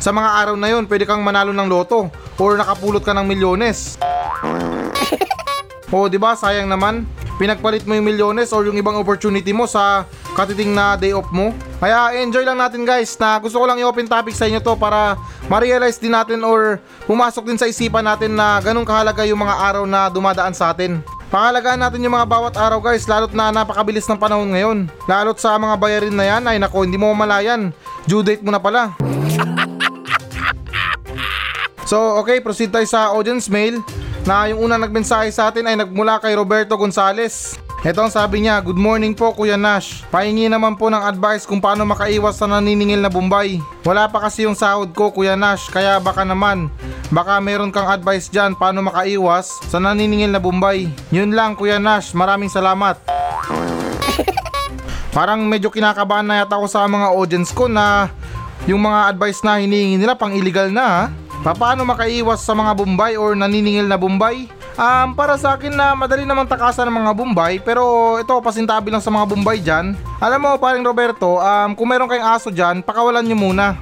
sa 0.00 0.12
mga 0.12 0.28
araw 0.32 0.56
na 0.56 0.68
yun 0.72 0.88
pwede 0.88 1.04
kang 1.04 1.20
manalo 1.20 1.52
ng 1.52 1.68
loto 1.68 2.08
or 2.40 2.56
nakapulot 2.56 3.04
ka 3.04 3.12
ng 3.16 3.24
milyones. 3.24 3.96
O 5.92 6.08
di 6.08 6.16
ba 6.16 6.32
sayang 6.32 6.72
naman 6.72 7.04
pinagpalit 7.40 7.84
mo 7.88 7.96
yung 7.96 8.06
milyones 8.06 8.50
or 8.52 8.64
yung 8.66 8.76
ibang 8.76 8.96
opportunity 8.96 9.52
mo 9.52 9.64
sa 9.64 10.04
katiting 10.36 10.72
na 10.72 10.96
day 10.96 11.12
off 11.12 11.28
mo. 11.32 11.52
Kaya 11.80 12.16
enjoy 12.20 12.44
lang 12.44 12.60
natin 12.60 12.84
guys 12.84 13.12
na 13.16 13.40
gusto 13.40 13.58
ko 13.60 13.64
lang 13.66 13.80
i-open 13.80 14.08
topic 14.08 14.36
sa 14.36 14.46
inyo 14.48 14.60
to 14.60 14.76
para 14.76 15.16
ma-realize 15.48 15.98
din 15.98 16.14
natin 16.14 16.44
or 16.44 16.78
pumasok 17.04 17.48
din 17.48 17.58
sa 17.58 17.68
isipan 17.68 18.04
natin 18.04 18.36
na 18.36 18.60
ganun 18.62 18.86
kahalaga 18.86 19.26
yung 19.26 19.40
mga 19.40 19.56
araw 19.58 19.84
na 19.88 20.08
dumadaan 20.12 20.54
sa 20.54 20.70
atin. 20.70 21.00
Pangalagaan 21.32 21.80
natin 21.80 22.04
yung 22.04 22.12
mga 22.12 22.28
bawat 22.28 22.54
araw 22.60 22.76
guys 22.84 23.08
lalo't 23.08 23.32
na 23.32 23.48
napakabilis 23.48 24.04
ng 24.04 24.20
panahon 24.20 24.52
ngayon. 24.52 24.78
Lalo't 25.08 25.40
sa 25.40 25.56
mga 25.56 25.80
bayarin 25.80 26.12
na 26.12 26.28
yan 26.28 26.44
ay 26.44 26.60
nako 26.60 26.84
hindi 26.84 27.00
mo 27.00 27.08
mamalayan. 27.16 27.72
Due 28.04 28.20
date 28.20 28.44
mo 28.44 28.52
na 28.52 28.60
pala. 28.60 28.92
So 31.82 32.16
okay, 32.24 32.40
proceed 32.40 32.72
tayo 32.72 32.88
sa 32.88 33.12
audience 33.12 33.52
mail 33.52 33.84
na 34.22 34.46
yung 34.46 34.70
unang 34.70 34.86
nagmensahe 34.86 35.34
sa 35.34 35.50
atin 35.50 35.66
ay 35.66 35.74
nagmula 35.74 36.22
kay 36.22 36.38
Roberto 36.38 36.78
Gonzales. 36.78 37.58
Ito 37.82 38.06
ang 38.06 38.14
sabi 38.14 38.46
niya, 38.46 38.62
Good 38.62 38.78
morning 38.78 39.10
po 39.10 39.34
Kuya 39.34 39.58
Nash. 39.58 40.06
Pahingi 40.06 40.46
naman 40.46 40.78
po 40.78 40.86
ng 40.86 41.02
advice 41.02 41.42
kung 41.42 41.58
paano 41.58 41.82
makaiwas 41.82 42.38
sa 42.38 42.46
naniningil 42.46 43.02
na 43.02 43.10
Bombay. 43.10 43.58
Wala 43.82 44.06
pa 44.06 44.22
kasi 44.22 44.46
yung 44.46 44.54
sahod 44.54 44.94
ko 44.94 45.10
Kuya 45.10 45.34
Nash, 45.34 45.66
kaya 45.66 45.98
baka 45.98 46.22
naman. 46.22 46.70
Baka 47.10 47.42
meron 47.42 47.74
kang 47.74 47.90
advice 47.90 48.30
dyan 48.30 48.54
paano 48.54 48.86
makaiwas 48.86 49.58
sa 49.66 49.82
naniningil 49.82 50.30
na 50.30 50.38
Bombay. 50.38 50.86
Yun 51.10 51.34
lang 51.34 51.58
Kuya 51.58 51.82
Nash, 51.82 52.14
maraming 52.14 52.54
salamat. 52.54 53.02
Parang 55.16 55.42
medyo 55.50 55.66
kinakabahan 55.66 56.22
na 56.22 56.46
yata 56.46 56.54
ako 56.54 56.70
sa 56.70 56.86
mga 56.86 57.10
audience 57.10 57.50
ko 57.50 57.66
na 57.66 58.06
yung 58.70 58.86
mga 58.86 59.10
advice 59.10 59.42
na 59.42 59.58
hinihingi 59.58 59.98
nila 59.98 60.14
pang 60.14 60.30
illegal 60.30 60.70
na 60.70 60.86
ha. 60.86 61.02
Paano 61.42 61.82
makaiwas 61.82 62.38
sa 62.38 62.54
mga 62.54 62.70
Bombay 62.78 63.18
or 63.18 63.34
naniningil 63.34 63.90
na 63.90 63.98
Bombay? 63.98 64.46
Um, 64.78 65.10
para 65.10 65.34
sa 65.34 65.58
akin 65.58 65.74
na 65.74 65.90
madali 65.90 66.22
namang 66.22 66.46
takasan 66.46 66.86
ng 66.86 67.02
mga 67.02 67.12
Bombay 67.18 67.58
pero 67.58 68.14
ito 68.22 68.30
pasintabi 68.38 68.94
lang 68.94 69.02
sa 69.02 69.10
mga 69.10 69.26
Bombay 69.26 69.58
dyan. 69.58 69.98
Alam 70.22 70.38
mo 70.38 70.50
paring 70.54 70.86
Roberto, 70.86 71.42
um, 71.42 71.74
kung 71.74 71.90
meron 71.90 72.06
kayong 72.06 72.30
aso 72.30 72.48
dyan, 72.54 72.78
pakawalan 72.78 73.26
nyo 73.26 73.34
muna. 73.34 73.74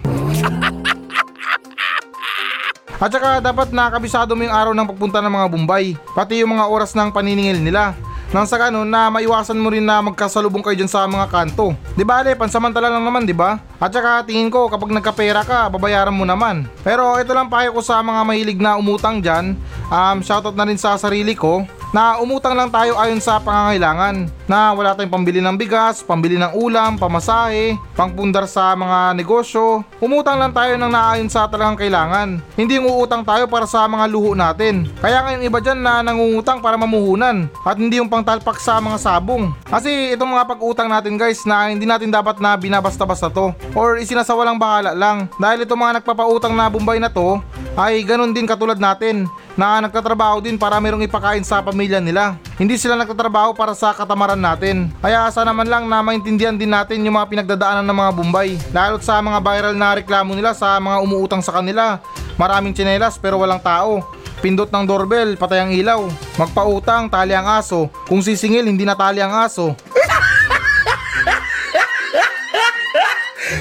At 2.97 3.13
saka 3.13 3.45
dapat 3.45 3.77
nakabisado 3.77 4.33
mo 4.33 4.41
yung 4.41 4.57
araw 4.57 4.73
ng 4.73 4.89
pagpunta 4.97 5.21
ng 5.21 5.33
mga 5.33 5.47
Bombay, 5.53 6.01
pati 6.17 6.41
yung 6.41 6.57
mga 6.57 6.65
oras 6.65 6.97
ng 6.97 7.13
paniningil 7.13 7.61
nila. 7.61 7.93
Nang 8.31 8.47
sa 8.47 8.63
ganun 8.63 8.87
na 8.87 9.11
maiwasan 9.11 9.59
mo 9.59 9.75
rin 9.75 9.83
na 9.83 9.99
magkasalubong 9.99 10.63
kayo 10.63 10.79
dyan 10.79 10.87
sa 10.87 11.03
mga 11.03 11.27
kanto. 11.35 11.75
Di 11.99 12.07
ba 12.07 12.23
ale, 12.23 12.39
pansamantala 12.39 12.87
lang 12.87 13.03
naman 13.03 13.27
di 13.27 13.35
ba? 13.35 13.59
At 13.83 13.91
saka 13.91 14.23
tingin 14.23 14.55
ko 14.55 14.71
kapag 14.71 14.95
nagkapera 14.95 15.43
ka, 15.43 15.67
babayaran 15.67 16.15
mo 16.15 16.23
naman. 16.23 16.63
Pero 16.87 17.19
ito 17.19 17.35
lang 17.35 17.51
payo 17.51 17.75
ko 17.75 17.83
sa 17.83 17.99
mga 17.99 18.23
mahilig 18.23 18.63
na 18.63 18.79
umutang 18.79 19.19
dyan. 19.19 19.59
Um, 19.91 20.23
shoutout 20.23 20.55
na 20.55 20.63
rin 20.63 20.79
sa 20.79 20.95
sarili 20.95 21.35
ko 21.35 21.67
na 21.91 22.23
umutang 22.23 22.55
lang 22.55 22.71
tayo 22.71 22.95
ayon 22.95 23.19
sa 23.19 23.43
pangangailangan 23.43 24.31
na 24.47 24.75
wala 24.75 24.95
tayong 24.95 25.11
pambili 25.11 25.43
ng 25.43 25.59
bigas, 25.59 26.03
pambili 26.03 26.39
ng 26.39 26.55
ulam, 26.55 26.99
pamasahe, 26.99 27.75
pangpundar 27.95 28.47
sa 28.47 28.75
mga 28.75 29.15
negosyo. 29.19 29.83
Umutang 29.99 30.39
lang 30.39 30.55
tayo 30.55 30.75
ng 30.79 30.91
naayon 30.91 31.31
sa 31.31 31.51
talagang 31.51 31.79
kailangan. 31.79 32.39
Hindi 32.55 32.79
yung 32.79 32.91
uutang 32.91 33.27
tayo 33.27 33.47
para 33.51 33.67
sa 33.67 33.87
mga 33.91 34.07
luho 34.11 34.35
natin. 34.35 34.87
Kaya 35.03 35.23
ngayon 35.23 35.47
iba 35.47 35.59
dyan 35.59 35.81
na 35.83 36.03
nangungutang 36.03 36.63
para 36.63 36.79
mamuhunan 36.79 37.51
at 37.67 37.77
hindi 37.79 37.99
yung 37.99 38.11
pangtalpak 38.11 38.59
sa 38.63 38.79
mga 38.79 38.99
sabong. 38.99 39.55
Kasi 39.67 40.15
itong 40.15 40.35
mga 40.35 40.47
pag-utang 40.47 40.91
natin 40.91 41.19
guys 41.19 41.43
na 41.47 41.71
hindi 41.71 41.87
natin 41.87 42.11
dapat 42.11 42.39
na 42.39 42.55
binabasta-basta 42.55 43.31
to 43.31 43.51
or 43.75 43.99
isinasawalang 43.99 44.59
bahala 44.59 44.95
lang 44.95 45.27
dahil 45.39 45.63
itong 45.67 45.79
mga 45.79 46.03
nagpapautang 46.03 46.55
na 46.55 46.71
bumbay 46.71 46.99
na 47.03 47.11
to 47.11 47.39
ay 47.79 48.03
ganun 48.03 48.35
din 48.35 48.51
katulad 48.51 48.79
natin 48.83 49.31
na 49.55 49.83
nagtatrabaho 49.83 50.43
din 50.43 50.59
para 50.59 50.79
merong 50.83 51.05
ipakain 51.05 51.45
sa 51.47 51.63
pamilya 51.63 51.80
nila. 51.87 52.37
Hindi 52.61 52.77
sila 52.77 52.99
nagtatrabaho 52.99 53.57
para 53.57 53.73
sa 53.73 53.97
katamaran 53.97 54.37
natin. 54.37 54.93
Kaya 55.01 55.31
sana 55.33 55.55
naman 55.55 55.71
lang 55.71 55.89
na 55.89 56.05
maintindihan 56.05 56.53
din 56.53 56.69
natin 56.69 57.01
yung 57.01 57.17
mga 57.17 57.31
pinagdadaanan 57.31 57.87
ng 57.87 57.97
mga 57.97 58.13
Bombay. 58.13 58.51
Lalo't 58.75 59.01
sa 59.01 59.23
mga 59.25 59.39
viral 59.41 59.75
na 59.79 59.97
reklamo 59.97 60.37
nila 60.37 60.53
sa 60.53 60.77
mga 60.77 61.01
umuutang 61.01 61.41
sa 61.41 61.57
kanila. 61.57 62.03
Maraming 62.37 62.77
tsinelas 62.77 63.17
pero 63.17 63.41
walang 63.41 63.63
tao. 63.63 64.05
Pindot 64.45 64.69
ng 64.73 64.85
doorbell, 64.85 65.37
patay 65.37 65.61
ang 65.65 65.73
ilaw. 65.73 66.05
Magpautang, 66.37 67.09
tali 67.09 67.33
ang 67.37 67.49
aso. 67.49 67.93
Kung 68.09 68.21
sisingil, 68.25 68.65
hindi 68.65 68.89
natali 68.89 69.21
ang 69.21 69.33
aso. 69.33 69.77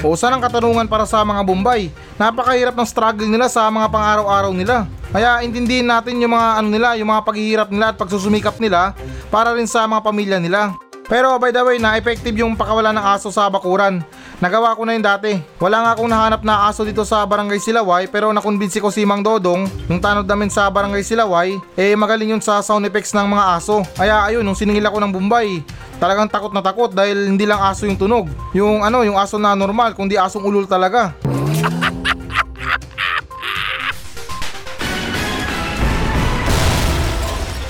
O 0.00 0.16
saan 0.16 0.32
ang 0.32 0.40
katanungan 0.40 0.88
para 0.88 1.04
sa 1.04 1.20
mga 1.20 1.44
Bombay? 1.44 1.92
Napakahirap 2.16 2.72
ng 2.72 2.88
struggle 2.88 3.28
nila 3.28 3.52
sa 3.52 3.68
mga 3.68 3.92
pang-araw-araw 3.92 4.52
nila. 4.56 4.88
Kaya 5.10 5.42
intindihin 5.42 5.90
natin 5.90 6.22
yung 6.22 6.32
mga 6.34 6.48
ano 6.62 6.68
nila, 6.70 6.94
yung 6.94 7.10
mga 7.10 7.22
paghihirap 7.26 7.68
nila 7.74 7.90
at 7.90 7.96
pagsusumikap 7.98 8.62
nila 8.62 8.94
para 9.26 9.50
rin 9.54 9.66
sa 9.66 9.86
mga 9.90 10.02
pamilya 10.06 10.38
nila. 10.38 10.78
Pero 11.10 11.34
by 11.42 11.50
the 11.50 11.58
way, 11.66 11.82
na 11.82 11.98
effective 11.98 12.38
yung 12.38 12.54
pakawala 12.54 12.94
ng 12.94 13.02
aso 13.02 13.34
sa 13.34 13.50
bakuran. 13.50 13.98
Nagawa 14.38 14.78
ko 14.78 14.86
na 14.86 14.94
yun 14.94 15.02
dati. 15.02 15.42
Wala 15.58 15.82
nga 15.82 15.90
akong 15.98 16.06
nahanap 16.06 16.46
na 16.46 16.70
aso 16.70 16.86
dito 16.86 17.02
sa 17.02 17.26
Barangay 17.26 17.58
Silaway 17.58 18.06
pero 18.06 18.30
nakumbinsi 18.30 18.78
ko 18.78 18.94
si 18.94 19.02
Mang 19.02 19.26
Dodong, 19.26 19.66
yung 19.90 19.98
tanod 19.98 20.24
namin 20.24 20.48
sa 20.48 20.70
Barangay 20.70 21.02
Silaway, 21.02 21.58
eh 21.74 21.98
magaling 21.98 22.30
yun 22.30 22.40
sa 22.40 22.62
sound 22.62 22.86
effects 22.86 23.10
ng 23.10 23.26
mga 23.26 23.44
aso. 23.58 23.82
Kaya 23.98 24.22
ayun, 24.30 24.46
nung 24.46 24.54
siningil 24.54 24.86
ako 24.86 25.02
ng 25.02 25.12
Bombay, 25.12 25.66
talagang 25.98 26.30
takot 26.30 26.54
na 26.54 26.62
takot 26.62 26.94
dahil 26.94 27.26
hindi 27.26 27.42
lang 27.42 27.58
aso 27.58 27.90
yung 27.90 27.98
tunog. 27.98 28.30
Yung 28.54 28.86
ano, 28.86 29.02
yung 29.02 29.18
aso 29.18 29.34
na 29.34 29.58
normal, 29.58 29.98
kundi 29.98 30.14
asong 30.14 30.46
ulul 30.46 30.70
talaga. 30.70 31.10